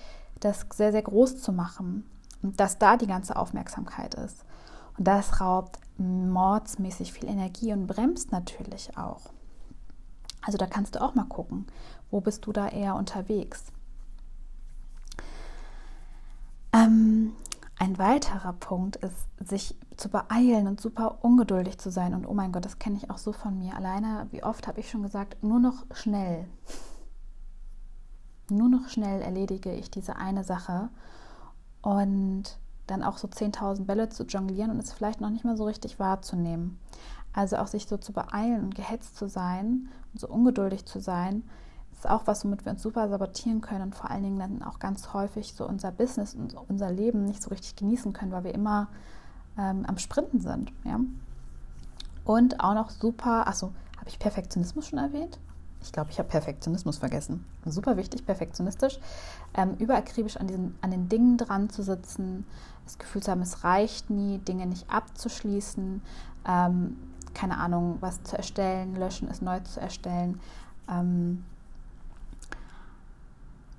das 0.40 0.66
sehr, 0.74 0.92
sehr 0.92 1.02
groß 1.02 1.40
zu 1.40 1.52
machen 1.52 2.04
dass 2.52 2.78
da 2.78 2.96
die 2.96 3.06
ganze 3.06 3.36
Aufmerksamkeit 3.36 4.14
ist. 4.14 4.44
Und 4.96 5.06
das 5.08 5.40
raubt 5.40 5.78
mordsmäßig 5.98 7.12
viel 7.12 7.28
Energie 7.28 7.72
und 7.72 7.86
bremst 7.86 8.32
natürlich 8.32 8.96
auch. 8.96 9.22
Also 10.42 10.58
da 10.58 10.66
kannst 10.66 10.94
du 10.94 11.02
auch 11.02 11.14
mal 11.14 11.24
gucken, 11.24 11.66
wo 12.10 12.20
bist 12.20 12.46
du 12.46 12.52
da 12.52 12.68
eher 12.68 12.96
unterwegs. 12.96 13.64
Ähm, 16.72 17.32
ein 17.78 17.98
weiterer 17.98 18.52
Punkt 18.52 18.96
ist, 18.96 19.28
sich 19.38 19.76
zu 19.96 20.08
beeilen 20.08 20.66
und 20.66 20.80
super 20.80 21.18
ungeduldig 21.22 21.78
zu 21.78 21.90
sein. 21.90 22.14
Und 22.14 22.26
oh 22.26 22.34
mein 22.34 22.52
Gott, 22.52 22.64
das 22.64 22.78
kenne 22.78 22.96
ich 22.96 23.10
auch 23.10 23.18
so 23.18 23.32
von 23.32 23.58
mir. 23.58 23.76
Alleine, 23.76 24.26
wie 24.30 24.42
oft 24.42 24.66
habe 24.66 24.80
ich 24.80 24.90
schon 24.90 25.02
gesagt, 25.02 25.42
nur 25.42 25.60
noch 25.60 25.84
schnell. 25.92 26.46
Nur 28.50 28.68
noch 28.68 28.88
schnell 28.88 29.22
erledige 29.22 29.72
ich 29.72 29.90
diese 29.90 30.16
eine 30.16 30.44
Sache. 30.44 30.90
Und 31.84 32.44
dann 32.86 33.02
auch 33.02 33.18
so 33.18 33.28
10.000 33.28 33.84
Bälle 33.84 34.08
zu 34.08 34.24
jonglieren 34.24 34.70
und 34.70 34.78
es 34.78 34.92
vielleicht 34.92 35.20
noch 35.20 35.30
nicht 35.30 35.44
mal 35.44 35.56
so 35.56 35.64
richtig 35.64 35.98
wahrzunehmen. 35.98 36.78
Also 37.34 37.56
auch 37.56 37.66
sich 37.66 37.86
so 37.86 37.98
zu 37.98 38.12
beeilen 38.12 38.64
und 38.64 38.74
gehetzt 38.74 39.16
zu 39.16 39.28
sein 39.28 39.88
und 40.12 40.20
so 40.20 40.28
ungeduldig 40.28 40.86
zu 40.86 41.00
sein, 41.00 41.42
ist 41.92 42.08
auch 42.08 42.26
was, 42.26 42.44
womit 42.44 42.64
wir 42.64 42.72
uns 42.72 42.82
super 42.82 43.08
sabotieren 43.08 43.60
können 43.60 43.82
und 43.82 43.94
vor 43.94 44.10
allen 44.10 44.22
Dingen 44.22 44.38
dann 44.38 44.62
auch 44.62 44.78
ganz 44.78 45.12
häufig 45.12 45.52
so 45.54 45.66
unser 45.66 45.92
Business 45.92 46.34
und 46.34 46.54
unser 46.68 46.90
Leben 46.90 47.24
nicht 47.24 47.42
so 47.42 47.50
richtig 47.50 47.76
genießen 47.76 48.12
können, 48.14 48.32
weil 48.32 48.44
wir 48.44 48.54
immer 48.54 48.88
ähm, 49.58 49.84
am 49.86 49.98
Sprinten 49.98 50.40
sind. 50.40 50.72
Ja? 50.84 51.00
Und 52.24 52.60
auch 52.60 52.74
noch 52.74 52.90
super, 52.90 53.46
achso, 53.46 53.72
habe 53.98 54.08
ich 54.08 54.18
Perfektionismus 54.18 54.86
schon 54.86 54.98
erwähnt? 54.98 55.38
Ich 55.84 55.92
glaube, 55.92 56.10
ich 56.10 56.18
habe 56.18 56.28
Perfektionismus 56.28 56.98
vergessen. 56.98 57.44
Super 57.66 57.96
wichtig, 57.96 58.24
perfektionistisch. 58.26 58.98
Ähm, 59.54 59.74
überakribisch 59.78 60.36
an, 60.38 60.46
diesen, 60.46 60.78
an 60.80 60.90
den 60.90 61.08
Dingen 61.08 61.36
dran 61.36 61.70
zu 61.70 61.82
sitzen, 61.82 62.46
das 62.84 62.98
Gefühl 62.98 63.22
zu 63.22 63.30
haben, 63.30 63.42
es 63.42 63.64
reicht 63.64 64.10
nie, 64.10 64.38
Dinge 64.38 64.66
nicht 64.66 64.90
abzuschließen, 64.90 66.02
ähm, 66.48 66.96
keine 67.34 67.58
Ahnung, 67.58 67.98
was 68.00 68.22
zu 68.22 68.36
erstellen, 68.36 68.96
löschen, 68.96 69.28
es 69.28 69.42
neu 69.42 69.60
zu 69.60 69.80
erstellen. 69.80 70.40
Ähm, 70.88 71.44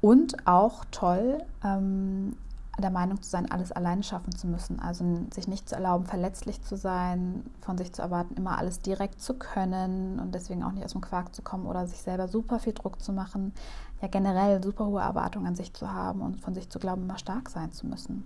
und 0.01 0.47
auch 0.47 0.85
toll, 0.91 1.43
ähm, 1.63 2.37
der 2.77 2.91
Meinung 2.91 3.21
zu 3.21 3.29
sein, 3.29 3.49
alles 3.49 3.71
alleine 3.71 4.03
schaffen 4.03 4.35
zu 4.35 4.47
müssen. 4.47 4.79
Also 4.79 5.05
sich 5.33 5.47
nicht 5.47 5.69
zu 5.69 5.75
erlauben, 5.75 6.05
verletzlich 6.05 6.61
zu 6.61 6.75
sein, 6.75 7.43
von 7.61 7.77
sich 7.77 7.93
zu 7.93 8.01
erwarten, 8.01 8.35
immer 8.35 8.57
alles 8.57 8.81
direkt 8.81 9.21
zu 9.21 9.35
können 9.35 10.19
und 10.19 10.35
deswegen 10.35 10.63
auch 10.63 10.71
nicht 10.71 10.83
aus 10.83 10.91
dem 10.91 11.01
Quark 11.01 11.33
zu 11.33 11.41
kommen 11.41 11.65
oder 11.65 11.87
sich 11.87 11.99
selber 11.99 12.27
super 12.27 12.59
viel 12.59 12.73
Druck 12.73 13.01
zu 13.01 13.13
machen. 13.13 13.53
Ja, 14.01 14.09
generell 14.09 14.61
super 14.61 14.85
hohe 14.87 15.01
Erwartungen 15.01 15.47
an 15.47 15.55
sich 15.55 15.73
zu 15.73 15.91
haben 15.91 16.21
und 16.21 16.41
von 16.41 16.53
sich 16.53 16.69
zu 16.69 16.79
glauben, 16.79 17.03
immer 17.03 17.17
stark 17.17 17.49
sein 17.49 17.71
zu 17.71 17.87
müssen. 17.87 18.23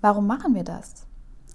Warum 0.00 0.26
machen 0.26 0.54
wir 0.54 0.64
das? 0.64 1.06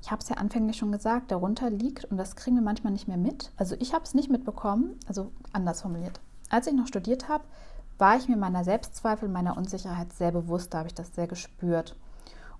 Ich 0.01 0.11
habe 0.11 0.21
es 0.21 0.29
ja 0.29 0.37
anfänglich 0.37 0.77
schon 0.77 0.91
gesagt, 0.91 1.31
darunter 1.31 1.71
liegt, 1.71 2.05
und 2.05 2.17
das 2.17 2.35
kriegen 2.35 2.55
wir 2.55 2.63
manchmal 2.63 2.93
nicht 2.93 3.07
mehr 3.07 3.17
mit. 3.17 3.51
Also 3.57 3.75
ich 3.79 3.93
habe 3.93 4.03
es 4.03 4.13
nicht 4.13 4.29
mitbekommen, 4.29 4.99
also 5.07 5.31
anders 5.51 5.81
formuliert. 5.81 6.21
Als 6.49 6.67
ich 6.67 6.73
noch 6.73 6.85
studiert 6.85 7.27
habe, 7.27 7.43
war 7.97 8.17
ich 8.17 8.27
mir 8.27 8.37
meiner 8.37 8.63
Selbstzweifel, 8.63 9.29
meiner 9.29 9.57
Unsicherheit 9.57 10.13
sehr 10.13 10.31
bewusst, 10.31 10.73
da 10.73 10.79
habe 10.79 10.87
ich 10.87 10.95
das 10.95 11.15
sehr 11.15 11.27
gespürt. 11.27 11.95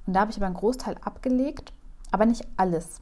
Und 0.06 0.14
da 0.14 0.22
habe 0.22 0.32
ich 0.32 0.38
aber 0.38 0.46
einen 0.46 0.56
Großteil 0.56 0.96
abgelegt, 1.04 1.74
aber 2.12 2.26
nicht 2.26 2.48
alles. 2.58 3.02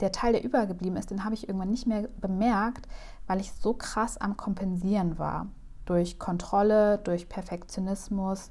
Der 0.00 0.12
Teil, 0.12 0.32
der 0.32 0.44
übergeblieben 0.44 0.96
ist, 0.96 1.10
den 1.10 1.24
habe 1.24 1.34
ich 1.34 1.48
irgendwann 1.48 1.70
nicht 1.70 1.86
mehr 1.86 2.08
bemerkt, 2.20 2.88
weil 3.26 3.40
ich 3.40 3.52
so 3.52 3.74
krass 3.74 4.18
am 4.18 4.36
Kompensieren 4.36 5.18
war. 5.18 5.46
Durch 5.84 6.18
Kontrolle, 6.18 6.98
durch 6.98 7.28
Perfektionismus, 7.28 8.50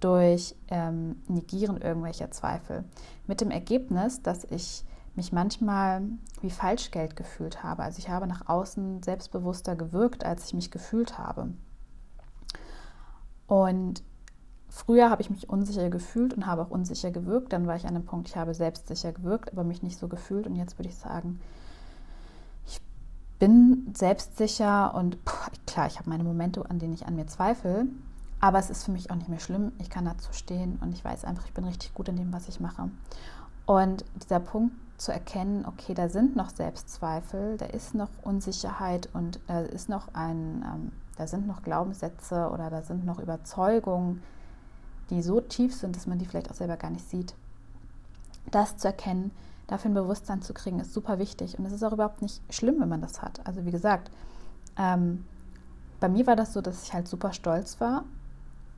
durch 0.00 0.54
ähm, 0.68 1.22
Negieren 1.28 1.80
irgendwelcher 1.80 2.30
Zweifel. 2.30 2.84
Mit 3.26 3.40
dem 3.40 3.50
Ergebnis, 3.50 4.22
dass 4.22 4.44
ich 4.44 4.84
mich 5.14 5.32
manchmal 5.32 6.02
wie 6.40 6.50
Falschgeld 6.50 7.16
gefühlt 7.16 7.62
habe. 7.62 7.82
Also 7.82 7.98
ich 7.98 8.08
habe 8.08 8.26
nach 8.26 8.48
außen 8.48 9.02
selbstbewusster 9.02 9.74
gewirkt, 9.74 10.24
als 10.24 10.46
ich 10.46 10.54
mich 10.54 10.70
gefühlt 10.70 11.18
habe. 11.18 11.48
Und 13.48 14.02
früher 14.68 15.10
habe 15.10 15.22
ich 15.22 15.30
mich 15.30 15.48
unsicher 15.48 15.90
gefühlt 15.90 16.34
und 16.34 16.46
habe 16.46 16.62
auch 16.62 16.70
unsicher 16.70 17.10
gewirkt. 17.10 17.52
Dann 17.52 17.66
war 17.66 17.74
ich 17.74 17.84
an 17.84 17.96
einem 17.96 18.04
Punkt, 18.04 18.28
ich 18.28 18.36
habe 18.36 18.54
selbstsicher 18.54 19.12
gewirkt, 19.12 19.50
aber 19.52 19.64
mich 19.64 19.82
nicht 19.82 19.98
so 19.98 20.06
gefühlt. 20.06 20.46
Und 20.46 20.54
jetzt 20.54 20.78
würde 20.78 20.90
ich 20.90 20.96
sagen, 20.96 21.40
ich 22.66 22.80
bin 23.40 23.92
selbstsicher 23.96 24.94
und 24.94 25.16
pff, 25.26 25.50
klar, 25.66 25.88
ich 25.88 25.98
habe 25.98 26.08
meine 26.08 26.24
Momente, 26.24 26.64
an 26.70 26.78
denen 26.78 26.94
ich 26.94 27.06
an 27.06 27.16
mir 27.16 27.26
zweifle. 27.26 27.86
Aber 28.40 28.58
es 28.58 28.70
ist 28.70 28.84
für 28.84 28.92
mich 28.92 29.10
auch 29.10 29.16
nicht 29.16 29.28
mehr 29.28 29.40
schlimm. 29.40 29.72
Ich 29.78 29.90
kann 29.90 30.04
dazu 30.04 30.32
stehen 30.32 30.78
und 30.80 30.92
ich 30.92 31.04
weiß 31.04 31.24
einfach, 31.24 31.44
ich 31.46 31.54
bin 31.54 31.64
richtig 31.64 31.94
gut 31.94 32.08
in 32.08 32.16
dem, 32.16 32.32
was 32.32 32.48
ich 32.48 32.60
mache. 32.60 32.90
Und 33.66 34.04
dieser 34.22 34.40
Punkt 34.40 34.74
zu 34.96 35.12
erkennen, 35.12 35.64
okay, 35.66 35.94
da 35.94 36.08
sind 36.08 36.36
noch 36.36 36.50
Selbstzweifel, 36.50 37.56
da 37.56 37.66
ist 37.66 37.94
noch 37.94 38.10
Unsicherheit 38.22 39.08
und 39.12 39.40
da 39.46 39.60
ist 39.60 39.88
noch 39.88 40.14
ein, 40.14 40.64
ähm, 40.66 40.92
da 41.18 41.26
sind 41.26 41.48
noch 41.48 41.62
Glaubenssätze 41.62 42.48
oder 42.52 42.70
da 42.70 42.82
sind 42.82 43.04
noch 43.04 43.18
Überzeugungen, 43.18 44.22
die 45.10 45.20
so 45.20 45.40
tief 45.40 45.74
sind, 45.74 45.96
dass 45.96 46.06
man 46.06 46.18
die 46.18 46.26
vielleicht 46.26 46.50
auch 46.50 46.54
selber 46.54 46.76
gar 46.76 46.90
nicht 46.90 47.08
sieht. 47.10 47.34
Das 48.52 48.76
zu 48.76 48.86
erkennen, 48.86 49.32
dafür 49.66 49.90
ein 49.90 49.94
Bewusstsein 49.94 50.42
zu 50.42 50.54
kriegen, 50.54 50.78
ist 50.78 50.94
super 50.94 51.18
wichtig. 51.18 51.58
Und 51.58 51.66
es 51.66 51.72
ist 51.72 51.82
auch 51.82 51.92
überhaupt 51.92 52.22
nicht 52.22 52.40
schlimm, 52.54 52.80
wenn 52.80 52.88
man 52.88 53.00
das 53.00 53.20
hat. 53.20 53.44
Also 53.44 53.66
wie 53.66 53.72
gesagt, 53.72 54.12
ähm, 54.76 55.24
bei 55.98 56.08
mir 56.08 56.26
war 56.28 56.36
das 56.36 56.52
so, 56.52 56.60
dass 56.60 56.84
ich 56.84 56.92
halt 56.92 57.08
super 57.08 57.32
stolz 57.32 57.80
war 57.80 58.04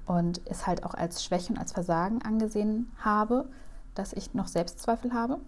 und 0.07 0.41
es 0.47 0.67
halt 0.67 0.85
auch 0.85 0.95
als 0.95 1.23
Schwäche 1.23 1.53
und 1.53 1.59
als 1.59 1.73
Versagen 1.73 2.23
angesehen 2.23 2.91
habe, 3.05 3.51
dass 3.95 4.15
ich 4.15 4.33
noch 4.33 4.49
Selbstzweifel 4.49 5.13
habe. 5.13 5.39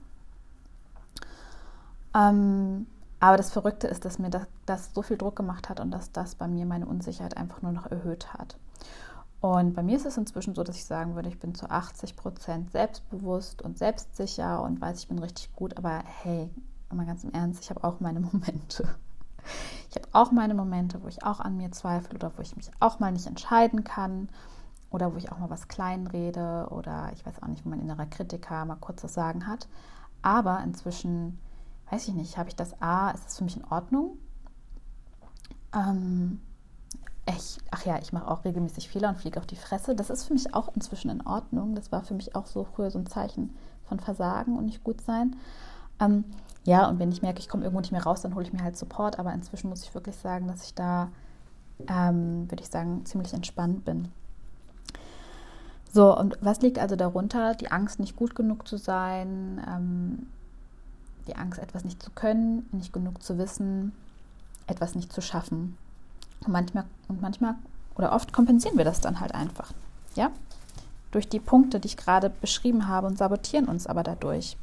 Ähm, 2.15 2.87
aber 3.23 3.37
das 3.37 3.53
Verrückte 3.53 3.87
ist, 3.87 4.05
dass 4.05 4.19
mir 4.19 4.31
das, 4.31 4.49
das, 4.67 4.91
so 4.93 5.01
viel 5.01 5.17
Druck 5.17 5.37
gemacht 5.37 5.69
hat 5.69 5.79
und 5.79 5.93
dass 5.93 6.11
das 6.11 6.35
bei 6.35 6.49
mir 6.49 6.67
meine 6.67 6.87
Unsicherheit 6.87 7.37
einfach 7.37 7.63
nur 7.63 7.71
noch 7.71 7.87
erhöht 7.87 8.35
hat. 8.35 8.57
Und 9.41 9.75
bei 9.75 9.85
mir 9.85 9.97
ist 9.97 10.07
es 10.07 10.17
inzwischen 10.17 10.57
so, 10.57 10.65
dass 10.65 10.75
ich 10.75 10.85
sagen 10.87 11.15
würde, 11.15 11.29
ich 11.29 11.39
bin 11.39 11.55
zu 11.55 11.71
80 11.71 12.17
Prozent 12.17 12.73
selbstbewusst 12.73 13.63
und 13.63 13.79
selbstsicher 13.79 14.61
und 14.61 14.81
weiß, 14.81 14.99
ich 14.99 15.07
bin 15.07 15.21
richtig 15.21 15.55
gut. 15.55 15.77
Aber 15.77 16.03
hey, 16.05 16.51
mal 16.93 17.07
ganz 17.07 17.23
im 17.23 17.33
Ernst, 17.33 17.63
ich 17.63 17.71
habe 17.71 17.85
auch 17.85 18.01
meine 18.01 18.19
Momente. 18.21 18.89
Ich 19.91 19.97
habe 19.97 20.09
auch 20.13 20.31
meine 20.31 20.55
Momente, 20.55 21.03
wo 21.03 21.09
ich 21.09 21.25
auch 21.25 21.41
an 21.41 21.57
mir 21.57 21.73
zweifle 21.73 22.15
oder 22.15 22.33
wo 22.37 22.43
ich 22.43 22.57
mich 22.57 22.71
auch 22.79 23.01
mal 23.01 23.11
nicht 23.11 23.27
entscheiden 23.27 23.83
kann 23.83 24.29
oder 24.91 25.13
wo 25.13 25.17
ich 25.17 25.33
auch 25.33 25.39
mal 25.39 25.51
was 25.51 25.67
kleinrede 25.67 26.69
oder 26.71 27.11
ich 27.13 27.27
weiß 27.27 27.43
auch 27.43 27.49
nicht, 27.49 27.67
wo 27.67 27.69
mein 27.69 27.81
innerer 27.81 28.07
Kritiker 28.07 28.65
mal 28.65 28.77
kurz 28.77 29.03
das 29.03 29.15
Sagen 29.15 29.49
hat. 29.49 29.67
Aber 30.23 30.63
inzwischen 30.65 31.41
weiß 31.93 32.09
ich 32.09 32.15
nicht, 32.15 32.39
habe 32.39 32.49
ich 32.49 32.57
das 32.57 32.81
A, 32.81 33.11
ist 33.11 33.29
es 33.29 33.39
für 33.39 33.45
mich 33.45 33.57
in 33.57 33.65
Ordnung? 33.65 34.17
Ähm, 35.75 36.41
ich, 37.29 37.59
ach 37.71 37.85
ja, 37.85 37.99
ich 37.99 38.13
mache 38.13 38.29
auch 38.29 38.45
regelmäßig 38.45 38.89
Fehler 38.89 39.11
und 39.11 39.19
fliege 39.19 39.39
auf 39.39 39.47
die 39.47 39.57
Fresse. 39.57 39.95
Das 39.95 40.09
ist 40.09 40.25
für 40.25 40.33
mich 40.33 40.55
auch 40.55 40.75
inzwischen 40.75 41.11
in 41.11 41.27
Ordnung. 41.27 41.75
Das 41.75 41.93
war 41.93 42.03
für 42.03 42.15
mich 42.15 42.35
auch 42.35 42.47
so 42.47 42.65
früher 42.65 42.91
so 42.91 42.99
ein 42.99 43.07
Zeichen 43.07 43.55
von 43.85 44.01
Versagen 44.01 44.57
und 44.57 44.65
nicht 44.65 44.83
gut 44.83 45.03
sein. 45.03 45.37
Ähm, 46.01 46.25
ja, 46.65 46.89
und 46.89 46.99
wenn 46.99 47.13
ich 47.13 47.21
merke, 47.21 47.41
ich 47.41 47.49
komme 47.49 47.65
irgendwo 47.65 47.81
nicht 47.81 47.93
mehr 47.93 48.05
raus, 48.05 48.23
dann 48.23 48.35
hole 48.35 48.47
ich 48.47 48.53
mir 48.53 48.63
halt 48.63 48.77
Support. 48.77 49.19
Aber 49.19 49.33
inzwischen 49.35 49.69
muss 49.69 49.85
ich 49.85 49.95
wirklich 49.95 50.17
sagen, 50.17 50.49
dass 50.49 50.65
ich 50.65 50.75
da, 50.75 51.11
ähm, 51.89 52.51
würde 52.51 52.63
ich 52.63 52.71
sagen, 52.71 53.05
ziemlich 53.05 53.35
entspannt 53.35 53.85
bin. 53.85 54.09
So, 55.93 56.17
und 56.17 56.39
was 56.41 56.63
liegt 56.63 56.79
also 56.79 56.97
darunter? 56.97 57.55
Die 57.55 57.71
Angst, 57.71 58.01
nicht 58.01 58.17
gut 58.17 58.35
genug 58.35 58.67
zu 58.67 58.79
sein, 58.79 59.63
ähm, 59.69 60.27
die 61.27 61.37
Angst, 61.37 61.59
etwas 61.59 61.85
nicht 61.85 62.03
zu 62.03 62.11
können, 62.11 62.69
nicht 62.73 62.93
genug 62.93 63.23
zu 63.23 63.39
wissen, 63.39 63.93
etwas 64.67 64.95
nicht 64.95 65.13
zu 65.13 65.21
schaffen. 65.21 65.77
Und 66.45 66.53
manchmal, 66.53 66.85
und 67.09 67.23
manchmal 67.23 67.55
oder 67.95 68.13
oft 68.13 68.33
kompensieren 68.33 68.79
wir 68.79 68.85
das 68.85 69.01
dann 69.01 69.21
halt 69.21 69.35
einfach. 69.35 69.73
Ja? 70.15 70.31
Durch 71.11 71.29
die 71.29 71.41
Punkte, 71.41 71.79
die 71.79 71.89
ich 71.89 71.97
gerade 71.97 72.31
beschrieben 72.31 72.89
habe 72.89 73.07
und 73.07 73.19
sabotieren 73.19 73.67
uns 73.67 73.87
aber 73.87 74.03
dadurch. 74.03 74.57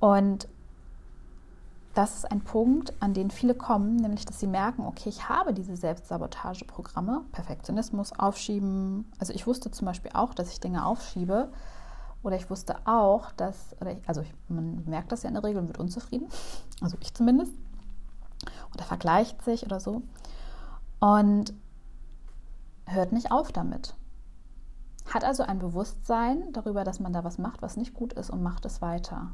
Und 0.00 0.48
das 1.94 2.16
ist 2.16 2.30
ein 2.30 2.40
Punkt, 2.40 2.92
an 3.00 3.14
den 3.14 3.30
viele 3.30 3.54
kommen, 3.54 3.96
nämlich 3.96 4.24
dass 4.24 4.40
sie 4.40 4.48
merken, 4.48 4.84
okay, 4.84 5.08
ich 5.08 5.28
habe 5.28 5.54
diese 5.54 5.76
Selbstsabotageprogramme, 5.76 7.22
Perfektionismus, 7.30 8.18
Aufschieben. 8.18 9.10
Also 9.20 9.32
ich 9.32 9.46
wusste 9.46 9.70
zum 9.70 9.86
Beispiel 9.86 10.10
auch, 10.12 10.34
dass 10.34 10.50
ich 10.50 10.58
Dinge 10.58 10.84
aufschiebe, 10.84 11.48
oder 12.24 12.36
ich 12.36 12.50
wusste 12.50 12.76
auch, 12.86 13.30
dass, 13.32 13.76
oder 13.80 13.92
ich, 13.92 14.08
also 14.08 14.22
ich, 14.22 14.34
man 14.48 14.82
merkt 14.86 15.12
das 15.12 15.22
ja 15.22 15.28
in 15.28 15.34
der 15.34 15.44
Regel 15.44 15.60
und 15.60 15.68
wird 15.68 15.78
unzufrieden, 15.78 16.28
also 16.80 16.96
ich 17.00 17.14
zumindest, 17.14 17.52
oder 18.74 18.84
vergleicht 18.84 19.42
sich 19.42 19.64
oder 19.64 19.78
so 19.78 20.02
und 21.00 21.54
hört 22.86 23.12
nicht 23.12 23.30
auf 23.30 23.52
damit. 23.52 23.94
Hat 25.12 25.22
also 25.22 25.42
ein 25.42 25.58
Bewusstsein 25.58 26.52
darüber, 26.52 26.82
dass 26.82 26.98
man 26.98 27.12
da 27.12 27.24
was 27.24 27.38
macht, 27.38 27.62
was 27.62 27.76
nicht 27.76 27.94
gut 27.94 28.14
ist 28.14 28.30
und 28.30 28.42
macht 28.42 28.64
es 28.64 28.80
weiter. 28.80 29.30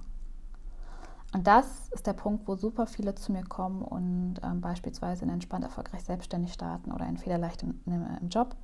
Und 1.32 1.47
das 1.47 1.88
ist 1.90 2.09
der 2.09 2.12
Punkt, 2.12 2.49
wo 2.49 2.56
super 2.56 2.88
viele 2.88 3.14
zu 3.14 3.30
mir 3.30 3.44
kommen 3.44 3.82
und 3.82 4.40
ähm, 4.42 4.61
beispielsweise 4.61 5.25
in 5.25 5.30
entspannt 5.30 5.64
erfolgreich 5.64 6.02
selbstständig 6.02 6.52
starten 6.52 6.90
oder 6.90 7.06
in 7.06 7.18
federleicht 7.18 7.62
im, 7.62 7.80
im 7.87 8.28
Job, 8.28 8.56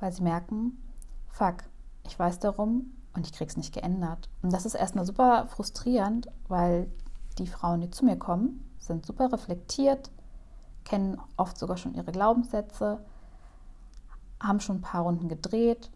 weil 0.00 0.10
sie 0.10 0.22
merken, 0.22 0.82
fuck, 1.26 1.56
ich 2.06 2.18
weiß 2.18 2.38
darum, 2.38 2.94
und 3.18 3.26
ich 3.26 3.32
kriege 3.32 3.50
es 3.50 3.56
nicht 3.56 3.74
geändert. 3.74 4.28
Und 4.42 4.52
das 4.52 4.64
ist 4.64 4.74
erstmal 4.74 5.04
super 5.04 5.48
frustrierend, 5.48 6.28
weil 6.46 6.88
die 7.38 7.48
Frauen, 7.48 7.80
die 7.80 7.90
zu 7.90 8.04
mir 8.04 8.16
kommen, 8.16 8.64
sind 8.78 9.04
super 9.04 9.32
reflektiert, 9.32 10.10
kennen 10.84 11.20
oft 11.36 11.58
sogar 11.58 11.76
schon 11.76 11.94
ihre 11.94 12.12
Glaubenssätze, 12.12 13.04
haben 14.40 14.60
schon 14.60 14.76
ein 14.76 14.82
paar 14.82 15.02
Runden 15.02 15.28
gedreht, 15.28 15.90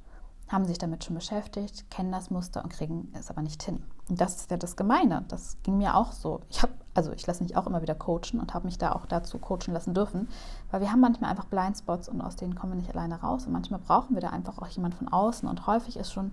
haben 0.48 0.66
sich 0.66 0.78
damit 0.78 1.04
schon 1.04 1.14
beschäftigt, 1.14 1.88
kennen 1.90 2.10
das 2.10 2.30
Muster 2.30 2.62
und 2.64 2.70
kriegen 2.70 3.12
es 3.16 3.30
aber 3.30 3.40
nicht 3.40 3.62
hin. 3.62 3.84
Und 4.08 4.20
das 4.20 4.36
ist 4.36 4.50
ja 4.50 4.56
das 4.56 4.76
Gemeine. 4.76 5.24
Das 5.28 5.56
ging 5.62 5.78
mir 5.78 5.96
auch 5.96 6.10
so. 6.10 6.40
Ich 6.50 6.60
habe, 6.60 6.72
also 6.92 7.12
ich 7.12 7.24
lasse 7.26 7.44
mich 7.44 7.56
auch 7.56 7.68
immer 7.68 7.82
wieder 7.82 7.94
coachen 7.94 8.40
und 8.40 8.52
habe 8.52 8.66
mich 8.66 8.78
da 8.78 8.92
auch 8.92 9.06
dazu 9.06 9.38
coachen 9.38 9.72
lassen 9.72 9.94
dürfen, 9.94 10.28
weil 10.72 10.80
wir 10.80 10.90
haben 10.90 11.00
manchmal 11.00 11.30
einfach 11.30 11.46
Blindspots 11.46 12.08
und 12.08 12.20
aus 12.20 12.34
denen 12.34 12.56
kommen 12.56 12.72
wir 12.72 12.80
nicht 12.80 12.90
alleine 12.90 13.20
raus. 13.20 13.46
Und 13.46 13.52
manchmal 13.52 13.78
brauchen 13.78 14.14
wir 14.14 14.20
da 14.20 14.30
einfach 14.30 14.58
auch 14.58 14.66
jemand 14.66 14.96
von 14.96 15.06
außen. 15.06 15.48
Und 15.48 15.68
häufig 15.68 15.96
ist 15.96 16.12
schon 16.12 16.32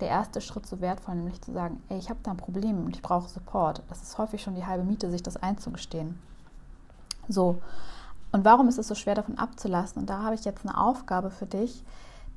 der 0.00 0.08
erste 0.08 0.40
Schritt 0.40 0.66
so 0.66 0.80
wertvoll, 0.80 1.14
nämlich 1.14 1.40
zu 1.40 1.52
sagen, 1.52 1.82
ey, 1.88 1.98
ich 1.98 2.10
habe 2.10 2.20
da 2.22 2.32
ein 2.32 2.36
Problem 2.36 2.84
und 2.84 2.96
ich 2.96 3.02
brauche 3.02 3.28
Support. 3.28 3.82
Das 3.88 4.02
ist 4.02 4.18
häufig 4.18 4.42
schon 4.42 4.54
die 4.54 4.66
halbe 4.66 4.84
Miete, 4.84 5.10
sich 5.10 5.22
das 5.22 5.36
einzugestehen. 5.36 6.18
So, 7.28 7.60
und 8.32 8.44
warum 8.44 8.68
ist 8.68 8.78
es 8.78 8.88
so 8.88 8.94
schwer 8.94 9.14
davon 9.14 9.38
abzulassen? 9.38 10.02
Und 10.02 10.10
da 10.10 10.22
habe 10.22 10.34
ich 10.34 10.44
jetzt 10.44 10.66
eine 10.66 10.78
Aufgabe 10.78 11.30
für 11.30 11.46
dich, 11.46 11.84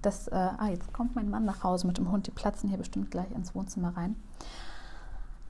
dass, 0.02 0.28
äh, 0.30 0.36
ah, 0.36 0.68
jetzt 0.70 0.94
kommt 0.94 1.16
mein 1.16 1.30
Mann 1.30 1.46
nach 1.46 1.64
Hause 1.64 1.88
mit 1.88 1.98
dem 1.98 2.12
Hund, 2.12 2.28
die 2.28 2.32
platzen 2.32 2.70
hier 2.70 2.78
bestimmt 2.78 3.12
gleich 3.12 3.32
ins 3.32 3.54
Wohnzimmer 3.54 3.96
rein. 3.98 4.16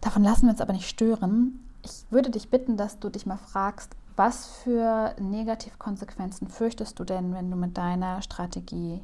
Davon 0.01 0.23
lassen 0.23 0.43
wir 0.43 0.51
uns 0.51 0.61
aber 0.61 0.73
nicht 0.73 0.89
stören. 0.89 1.59
Ich 1.83 2.05
würde 2.09 2.29
dich 2.29 2.49
bitten, 2.49 2.77
dass 2.77 2.99
du 2.99 3.09
dich 3.09 3.25
mal 3.25 3.37
fragst, 3.37 3.95
was 4.15 4.47
für 4.47 5.13
Negativkonsequenzen 5.19 6.47
fürchtest 6.47 6.99
du 6.99 7.03
denn, 7.03 7.33
wenn 7.33 7.51
du 7.51 7.55
mit 7.55 7.77
deiner 7.77 8.21
Strategie 8.21 9.01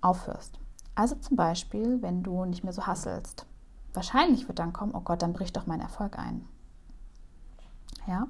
aufhörst? 0.00 0.58
Also 0.96 1.14
zum 1.14 1.36
Beispiel, 1.36 2.02
wenn 2.02 2.22
du 2.22 2.44
nicht 2.46 2.64
mehr 2.64 2.72
so 2.72 2.86
hasselst. 2.86 3.46
Wahrscheinlich 3.94 4.48
wird 4.48 4.58
dann 4.58 4.72
kommen, 4.72 4.94
oh 4.94 5.00
Gott, 5.00 5.22
dann 5.22 5.34
bricht 5.34 5.56
doch 5.56 5.66
mein 5.66 5.80
Erfolg 5.80 6.18
ein. 6.18 6.44
Ja? 8.08 8.26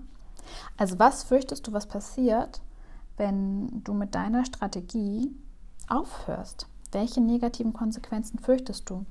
Also 0.77 0.99
was 0.99 1.25
fürchtest 1.25 1.67
du, 1.67 1.73
was 1.73 1.87
passiert, 1.87 2.61
wenn 3.17 3.83
du 3.83 3.95
mit 3.95 4.15
deiner 4.15 4.45
Strategie 4.45 5.35
aufhörst? 5.89 6.69
Welche 6.93 7.21
negativen 7.21 7.73
Konsequenzen 7.73 8.39
fürchtest 8.39 8.91
du? 8.91 9.07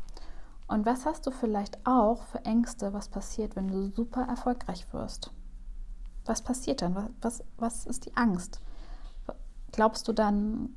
Und 0.68 0.86
was 0.86 1.06
hast 1.06 1.26
du 1.28 1.32
vielleicht 1.32 1.86
auch 1.86 2.24
für 2.24 2.44
Ängste, 2.44 2.94
was 2.94 3.08
passiert, 3.08 3.56
wenn 3.56 3.68
du 3.68 3.92
super 3.92 4.24
erfolgreich 4.24 4.92
wirst? 4.94 5.32
Was 6.26 6.42
passiert 6.42 6.82
dann? 6.82 6.96
Was, 6.96 7.10
was, 7.22 7.44
was 7.58 7.86
ist 7.86 8.06
die 8.06 8.18
Angst? 8.18 8.60
Glaubst 9.72 10.08
du 10.08 10.14
dann, 10.14 10.76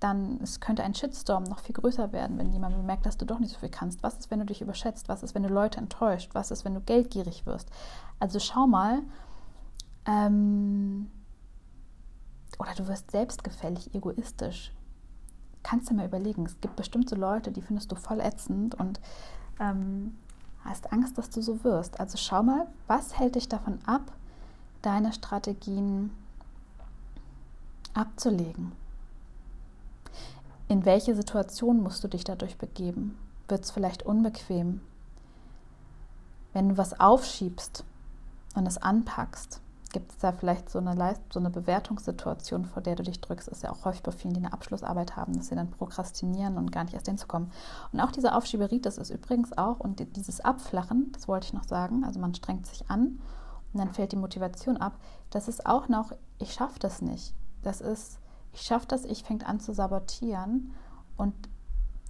dann 0.00 0.38
es 0.42 0.60
könnte 0.60 0.84
ein 0.84 0.94
Shitstorm 0.94 1.44
noch 1.44 1.60
viel 1.60 1.74
größer 1.74 2.12
werden, 2.12 2.38
wenn 2.38 2.52
jemand 2.52 2.76
bemerkt, 2.76 3.06
dass 3.06 3.16
du 3.16 3.26
doch 3.26 3.38
nicht 3.38 3.52
so 3.52 3.58
viel 3.58 3.68
kannst. 3.68 4.02
Was 4.02 4.18
ist, 4.18 4.30
wenn 4.30 4.38
du 4.38 4.46
dich 4.46 4.60
überschätzt? 4.60 5.08
Was 5.08 5.22
ist, 5.22 5.34
wenn 5.34 5.42
du 5.42 5.48
Leute 5.48 5.78
enttäuscht? 5.78 6.30
Was 6.34 6.50
ist, 6.50 6.64
wenn 6.64 6.74
du 6.74 6.80
geldgierig 6.80 7.46
wirst? 7.46 7.68
Also 8.20 8.38
schau 8.38 8.66
mal, 8.66 9.02
ähm, 10.06 11.10
oder 12.58 12.74
du 12.74 12.88
wirst 12.88 13.10
selbstgefällig, 13.10 13.94
egoistisch. 13.94 14.72
Kannst 15.62 15.90
du 15.90 15.94
mal 15.94 16.06
überlegen, 16.06 16.46
es 16.46 16.60
gibt 16.60 16.76
bestimmt 16.76 17.08
so 17.08 17.16
Leute, 17.16 17.50
die 17.50 17.62
findest 17.62 17.90
du 17.92 17.96
voll 17.96 18.20
ätzend 18.20 18.74
und 18.74 19.00
ähm, 19.60 20.16
hast 20.64 20.92
Angst, 20.92 21.18
dass 21.18 21.30
du 21.30 21.42
so 21.42 21.62
wirst. 21.64 22.00
Also 22.00 22.16
schau 22.16 22.42
mal, 22.42 22.66
was 22.86 23.18
hält 23.18 23.34
dich 23.34 23.48
davon 23.48 23.78
ab, 23.84 24.12
deine 24.82 25.12
Strategien 25.12 26.10
abzulegen? 27.94 28.72
In 30.68 30.84
welche 30.84 31.14
Situation 31.14 31.82
musst 31.82 32.04
du 32.04 32.08
dich 32.08 32.24
dadurch 32.24 32.58
begeben? 32.58 33.18
Wird 33.48 33.64
es 33.64 33.70
vielleicht 33.70 34.04
unbequem? 34.04 34.82
Wenn 36.52 36.68
du 36.68 36.76
was 36.76 37.00
aufschiebst 37.00 37.84
und 38.54 38.66
es 38.66 38.76
anpackst, 38.76 39.62
gibt 39.92 40.12
es 40.12 40.18
da 40.18 40.32
vielleicht 40.32 40.68
so 40.68 40.78
eine, 40.78 40.94
Leist 40.94 41.22
so 41.32 41.40
eine 41.40 41.48
Bewertungssituation, 41.48 42.66
vor 42.66 42.82
der 42.82 42.96
du 42.96 43.02
dich 43.02 43.20
drückst. 43.22 43.48
Ist 43.48 43.62
ja 43.62 43.70
auch 43.70 43.86
häufig 43.86 44.02
bei 44.02 44.12
vielen, 44.12 44.34
die 44.34 44.40
eine 44.40 44.52
Abschlussarbeit 44.52 45.16
haben, 45.16 45.32
dass 45.32 45.48
sie 45.48 45.54
dann 45.54 45.70
prokrastinieren 45.70 46.58
und 46.58 46.70
gar 46.70 46.84
nicht 46.84 46.92
erst 46.92 47.06
hinzukommen. 47.06 47.50
Und 47.92 48.00
auch 48.00 48.12
diese 48.12 48.34
Aufschieberitis 48.34 48.98
ist 48.98 49.10
übrigens 49.10 49.56
auch, 49.56 49.80
und 49.80 50.04
dieses 50.16 50.40
Abflachen, 50.40 51.12
das 51.12 51.28
wollte 51.28 51.46
ich 51.46 51.52
noch 51.54 51.64
sagen, 51.64 52.04
also 52.04 52.20
man 52.20 52.34
strengt 52.34 52.66
sich 52.66 52.90
an 52.90 53.20
und 53.72 53.80
dann 53.80 53.94
fällt 53.94 54.12
die 54.12 54.16
Motivation 54.16 54.76
ab. 54.76 54.98
Das 55.30 55.48
ist 55.48 55.64
auch 55.64 55.88
noch, 55.88 56.12
ich 56.38 56.52
schaffe 56.52 56.78
das 56.78 57.00
nicht. 57.00 57.34
Das 57.62 57.80
ist, 57.80 58.18
ich 58.58 58.66
schaffe 58.66 58.86
das, 58.88 59.04
ich 59.04 59.22
fängt 59.22 59.48
an 59.48 59.60
zu 59.60 59.72
sabotieren 59.72 60.74
und 61.16 61.32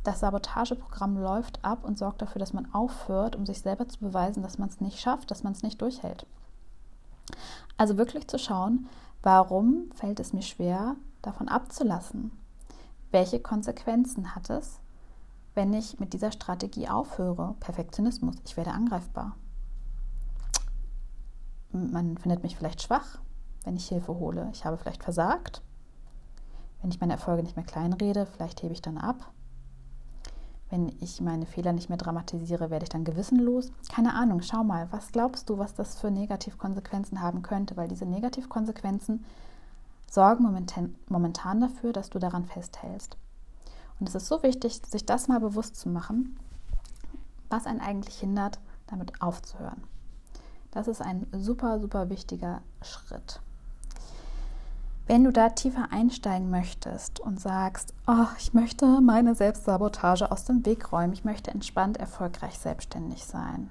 das 0.02 0.20
Sabotageprogramm 0.20 1.18
läuft 1.18 1.62
ab 1.62 1.84
und 1.84 1.98
sorgt 1.98 2.22
dafür, 2.22 2.38
dass 2.38 2.54
man 2.54 2.72
aufhört, 2.72 3.36
um 3.36 3.44
sich 3.44 3.60
selber 3.60 3.86
zu 3.86 3.98
beweisen, 3.98 4.42
dass 4.42 4.56
man 4.56 4.70
es 4.70 4.80
nicht 4.80 4.98
schafft, 4.98 5.30
dass 5.30 5.42
man 5.42 5.52
es 5.52 5.62
nicht 5.62 5.82
durchhält. 5.82 6.26
Also 7.76 7.98
wirklich 7.98 8.26
zu 8.28 8.38
schauen, 8.38 8.88
warum 9.22 9.90
fällt 9.94 10.20
es 10.20 10.32
mir 10.32 10.42
schwer, 10.42 10.96
davon 11.20 11.48
abzulassen? 11.48 12.32
Welche 13.10 13.40
Konsequenzen 13.40 14.34
hat 14.34 14.48
es, 14.48 14.80
wenn 15.54 15.74
ich 15.74 16.00
mit 16.00 16.14
dieser 16.14 16.32
Strategie 16.32 16.88
aufhöre? 16.88 17.56
Perfektionismus, 17.60 18.36
ich 18.46 18.56
werde 18.56 18.72
angreifbar. 18.72 19.36
Man 21.72 22.16
findet 22.16 22.42
mich 22.42 22.56
vielleicht 22.56 22.80
schwach, 22.80 23.18
wenn 23.64 23.76
ich 23.76 23.88
Hilfe 23.88 24.14
hole. 24.14 24.48
Ich 24.52 24.64
habe 24.64 24.78
vielleicht 24.78 25.04
versagt. 25.04 25.60
Wenn 26.80 26.90
ich 26.90 27.00
meine 27.00 27.14
Erfolge 27.14 27.42
nicht 27.42 27.56
mehr 27.56 27.64
kleinrede, 27.64 28.26
vielleicht 28.26 28.62
hebe 28.62 28.72
ich 28.72 28.82
dann 28.82 28.98
ab. 28.98 29.32
Wenn 30.70 30.88
ich 31.00 31.20
meine 31.20 31.46
Fehler 31.46 31.72
nicht 31.72 31.88
mehr 31.88 31.98
dramatisiere, 31.98 32.70
werde 32.70 32.84
ich 32.84 32.90
dann 32.90 33.04
gewissenlos? 33.04 33.72
Keine 33.90 34.14
Ahnung, 34.14 34.42
schau 34.42 34.64
mal, 34.64 34.88
was 34.90 35.12
glaubst 35.12 35.48
du, 35.48 35.56
was 35.58 35.74
das 35.74 35.98
für 35.98 36.10
Negativkonsequenzen 36.10 37.22
haben 37.22 37.42
könnte? 37.42 37.76
Weil 37.76 37.88
diese 37.88 38.04
Negativkonsequenzen 38.04 39.24
sorgen 40.10 40.44
momentan, 41.08 41.60
dafür, 41.60 41.92
dass 41.92 42.10
du 42.10 42.18
daran 42.18 42.44
festhältst. 42.44 43.16
Und 43.98 44.08
es 44.08 44.14
ist 44.14 44.28
so 44.28 44.42
wichtig, 44.42 44.82
sich 44.86 45.06
das 45.06 45.28
mal 45.28 45.40
bewusst 45.40 45.76
zu 45.76 45.88
machen, 45.88 46.38
was 47.48 47.66
einen 47.66 47.80
eigentlich 47.80 48.18
hindert, 48.18 48.58
damit 48.86 49.20
aufzuhören. 49.22 49.82
Das 50.70 50.86
ist 50.86 51.00
ein 51.00 51.26
super, 51.32 51.80
super 51.80 52.10
wichtiger 52.10 52.60
Schritt. 52.82 53.40
Wenn 55.08 55.24
du 55.24 55.32
da 55.32 55.48
tiefer 55.48 55.90
einsteigen 55.90 56.50
möchtest 56.50 57.18
und 57.18 57.40
sagst, 57.40 57.94
oh, 58.06 58.26
ich 58.36 58.52
möchte 58.52 59.00
meine 59.00 59.34
Selbstsabotage 59.34 60.30
aus 60.30 60.44
dem 60.44 60.66
Weg 60.66 60.92
räumen, 60.92 61.14
ich 61.14 61.24
möchte 61.24 61.50
entspannt, 61.50 61.96
erfolgreich 61.96 62.58
selbstständig 62.58 63.24
sein. 63.24 63.70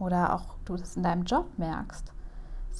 Oder 0.00 0.32
auch 0.32 0.56
du 0.64 0.76
das 0.76 0.96
in 0.96 1.02
deinem 1.02 1.24
Job 1.24 1.46
merkst. 1.58 2.10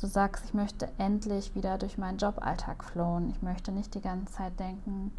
Du 0.01 0.07
sagst, 0.07 0.47
ich 0.47 0.55
möchte 0.55 0.89
endlich 0.97 1.55
wieder 1.55 1.77
durch 1.77 1.99
meinen 1.99 2.17
Joballtag 2.17 2.85
flowen. 2.85 3.29
Ich 3.29 3.43
möchte 3.43 3.71
nicht 3.71 3.95
die 3.95 4.01
ganze 4.01 4.33
Zeit 4.33 4.59
denken 4.59 5.13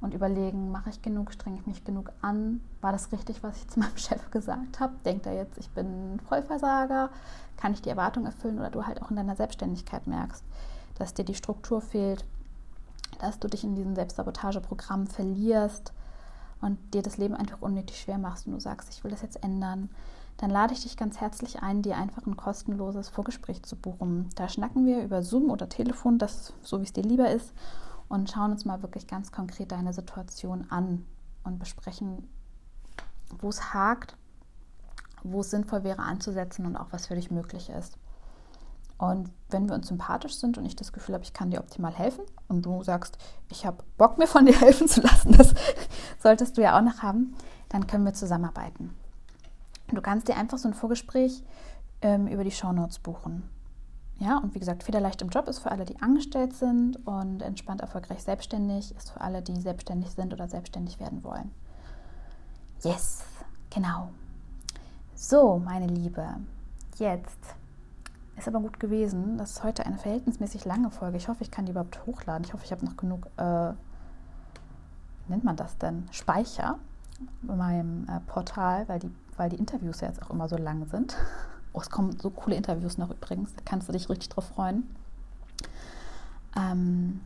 und 0.00 0.12
überlegen, 0.12 0.72
mache 0.72 0.90
ich 0.90 1.02
genug, 1.02 1.32
strenge 1.32 1.58
ich 1.60 1.66
mich 1.68 1.84
genug 1.84 2.10
an? 2.20 2.60
War 2.80 2.90
das 2.90 3.12
richtig, 3.12 3.44
was 3.44 3.58
ich 3.58 3.68
zu 3.68 3.78
meinem 3.78 3.96
Chef 3.96 4.28
gesagt 4.32 4.80
habe? 4.80 4.94
Denkt 5.04 5.26
er 5.26 5.34
jetzt, 5.34 5.56
ich 5.56 5.70
bin 5.70 6.18
Vollversager? 6.28 7.10
Kann 7.56 7.74
ich 7.74 7.82
die 7.82 7.90
Erwartung 7.90 8.26
erfüllen? 8.26 8.58
Oder 8.58 8.70
du 8.70 8.86
halt 8.86 9.00
auch 9.00 9.10
in 9.10 9.16
deiner 9.16 9.36
Selbstständigkeit 9.36 10.08
merkst, 10.08 10.44
dass 10.94 11.14
dir 11.14 11.24
die 11.24 11.34
Struktur 11.34 11.80
fehlt, 11.80 12.24
dass 13.18 13.38
du 13.38 13.48
dich 13.48 13.64
in 13.64 13.74
diesem 13.74 13.94
Selbstsabotageprogramm 13.94 15.06
verlierst 15.06 15.92
und 16.60 16.78
dir 16.94 17.02
das 17.02 17.18
Leben 17.18 17.34
einfach 17.34 17.60
unnötig 17.60 18.00
schwer 18.00 18.18
machst 18.18 18.46
und 18.46 18.52
du 18.52 18.60
sagst, 18.60 18.88
ich 18.90 19.04
will 19.04 19.10
das 19.10 19.22
jetzt 19.22 19.42
ändern, 19.42 19.90
dann 20.38 20.50
lade 20.50 20.72
ich 20.72 20.82
dich 20.82 20.96
ganz 20.96 21.20
herzlich 21.20 21.62
ein, 21.62 21.82
dir 21.82 21.96
einfach 21.96 22.26
ein 22.26 22.36
kostenloses 22.36 23.08
Vorgespräch 23.08 23.62
zu 23.62 23.76
buchen. 23.76 24.30
Da 24.34 24.48
schnacken 24.48 24.86
wir 24.86 25.02
über 25.04 25.22
Zoom 25.22 25.50
oder 25.50 25.68
Telefon, 25.68 26.18
das 26.18 26.52
so 26.62 26.80
wie 26.80 26.84
es 26.84 26.92
dir 26.92 27.02
lieber 27.02 27.30
ist, 27.30 27.52
und 28.08 28.30
schauen 28.30 28.52
uns 28.52 28.64
mal 28.64 28.82
wirklich 28.82 29.06
ganz 29.06 29.32
konkret 29.32 29.72
deine 29.72 29.92
Situation 29.92 30.66
an 30.70 31.04
und 31.44 31.58
besprechen, 31.58 32.28
wo 33.40 33.48
es 33.48 33.72
hakt, 33.72 34.16
wo 35.22 35.40
es 35.40 35.50
sinnvoll 35.50 35.84
wäre 35.84 36.02
anzusetzen 36.02 36.66
und 36.66 36.76
auch 36.76 36.88
was 36.90 37.06
für 37.06 37.14
dich 37.14 37.30
möglich 37.30 37.70
ist. 37.70 37.96
Und 39.02 39.32
wenn 39.50 39.68
wir 39.68 39.74
uns 39.74 39.88
sympathisch 39.88 40.36
sind 40.36 40.58
und 40.58 40.64
ich 40.64 40.76
das 40.76 40.92
Gefühl 40.92 41.16
habe, 41.16 41.24
ich 41.24 41.32
kann 41.32 41.50
dir 41.50 41.58
optimal 41.58 41.92
helfen 41.92 42.22
und 42.46 42.64
du 42.64 42.84
sagst, 42.84 43.18
ich 43.50 43.66
habe 43.66 43.82
Bock, 43.98 44.16
mir 44.16 44.28
von 44.28 44.46
dir 44.46 44.56
helfen 44.60 44.86
zu 44.86 45.00
lassen, 45.00 45.32
das 45.32 45.54
solltest 46.20 46.56
du 46.56 46.62
ja 46.62 46.78
auch 46.78 46.84
noch 46.84 47.02
haben, 47.02 47.34
dann 47.68 47.88
können 47.88 48.04
wir 48.04 48.14
zusammenarbeiten. 48.14 48.96
Du 49.88 50.00
kannst 50.00 50.28
dir 50.28 50.36
einfach 50.36 50.56
so 50.56 50.68
ein 50.68 50.74
Vorgespräch 50.74 51.42
ähm, 52.00 52.28
über 52.28 52.44
die 52.44 52.52
Shownotes 52.52 53.00
buchen. 53.00 53.42
Ja, 54.20 54.38
und 54.38 54.54
wie 54.54 54.60
gesagt, 54.60 54.84
Federleicht 54.84 55.20
im 55.20 55.30
Job 55.30 55.48
ist 55.48 55.58
für 55.58 55.72
alle, 55.72 55.84
die 55.84 56.00
angestellt 56.00 56.54
sind 56.54 57.04
und 57.04 57.42
entspannt 57.42 57.80
erfolgreich 57.80 58.22
selbstständig 58.22 58.94
ist 58.94 59.10
für 59.10 59.20
alle, 59.20 59.42
die 59.42 59.60
selbstständig 59.60 60.12
sind 60.12 60.32
oder 60.32 60.46
selbstständig 60.46 61.00
werden 61.00 61.24
wollen. 61.24 61.50
Yes, 62.84 63.24
genau. 63.68 64.10
So, 65.16 65.58
meine 65.58 65.88
Liebe, 65.88 66.36
jetzt 66.98 67.56
ist 68.42 68.48
aber 68.48 68.60
gut 68.60 68.80
gewesen. 68.80 69.38
Das 69.38 69.52
ist 69.52 69.64
heute 69.64 69.86
eine 69.86 69.98
verhältnismäßig 69.98 70.64
lange 70.64 70.90
Folge. 70.90 71.16
Ich 71.16 71.28
hoffe, 71.28 71.42
ich 71.42 71.50
kann 71.50 71.64
die 71.64 71.70
überhaupt 71.70 72.04
hochladen. 72.06 72.44
Ich 72.44 72.52
hoffe, 72.52 72.64
ich 72.64 72.72
habe 72.72 72.84
noch 72.84 72.96
genug, 72.96 73.26
äh, 73.36 73.72
nennt 75.28 75.44
man 75.44 75.56
das 75.56 75.78
denn, 75.78 76.08
Speicher 76.10 76.78
bei 77.42 77.54
meinem 77.54 78.08
äh, 78.08 78.20
Portal, 78.26 78.88
weil 78.88 78.98
die, 78.98 79.10
weil 79.36 79.48
die 79.48 79.56
Interviews 79.56 80.00
ja 80.00 80.08
jetzt 80.08 80.22
auch 80.22 80.30
immer 80.30 80.48
so 80.48 80.56
lang 80.56 80.86
sind. 80.86 81.16
Oh, 81.72 81.80
es 81.80 81.88
kommen 81.88 82.18
so 82.18 82.30
coole 82.30 82.56
Interviews 82.56 82.98
noch 82.98 83.10
übrigens. 83.10 83.54
Da 83.54 83.62
kannst 83.64 83.88
du 83.88 83.92
dich 83.92 84.08
richtig 84.08 84.28
drauf 84.28 84.46
freuen. 84.46 84.94
Ähm, 86.56 87.20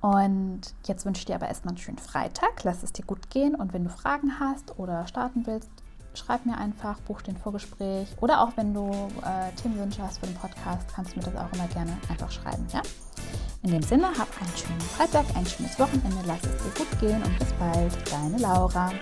und 0.00 0.60
jetzt 0.84 1.04
wünsche 1.04 1.20
ich 1.20 1.24
dir 1.24 1.34
aber 1.34 1.48
erstmal 1.48 1.72
einen 1.72 1.78
schönen 1.78 1.98
Freitag. 1.98 2.62
Lass 2.62 2.82
es 2.82 2.92
dir 2.92 3.04
gut 3.04 3.30
gehen. 3.30 3.54
Und 3.54 3.72
wenn 3.72 3.84
du 3.84 3.90
Fragen 3.90 4.38
hast 4.38 4.78
oder 4.78 5.06
starten 5.06 5.46
willst, 5.46 5.70
schreib 6.14 6.46
mir 6.46 6.56
einfach, 6.58 6.98
buch 7.00 7.22
den 7.22 7.36
Vorgespräch 7.36 8.08
oder 8.20 8.40
auch 8.40 8.56
wenn 8.56 8.72
du 8.74 8.90
äh, 9.22 9.52
Themenwünsche 9.60 10.02
hast 10.02 10.18
für 10.18 10.26
den 10.26 10.36
Podcast, 10.36 10.86
kannst 10.94 11.14
du 11.14 11.20
mir 11.20 11.26
das 11.26 11.36
auch 11.36 11.52
immer 11.52 11.66
gerne 11.68 11.96
einfach 12.08 12.30
schreiben. 12.30 12.66
Ja? 12.72 12.82
In 13.62 13.70
dem 13.70 13.82
Sinne, 13.82 14.08
hab 14.08 14.28
einen 14.40 14.56
schönen 14.56 14.80
Freitag, 14.80 15.24
ein 15.36 15.46
schönes 15.46 15.78
Wochenende, 15.78 16.18
lass 16.26 16.42
es 16.42 16.62
dir 16.62 16.84
gut 16.84 17.00
gehen 17.00 17.22
und 17.22 17.38
bis 17.38 17.52
bald, 17.54 18.12
deine 18.12 18.38
Laura. 18.38 18.92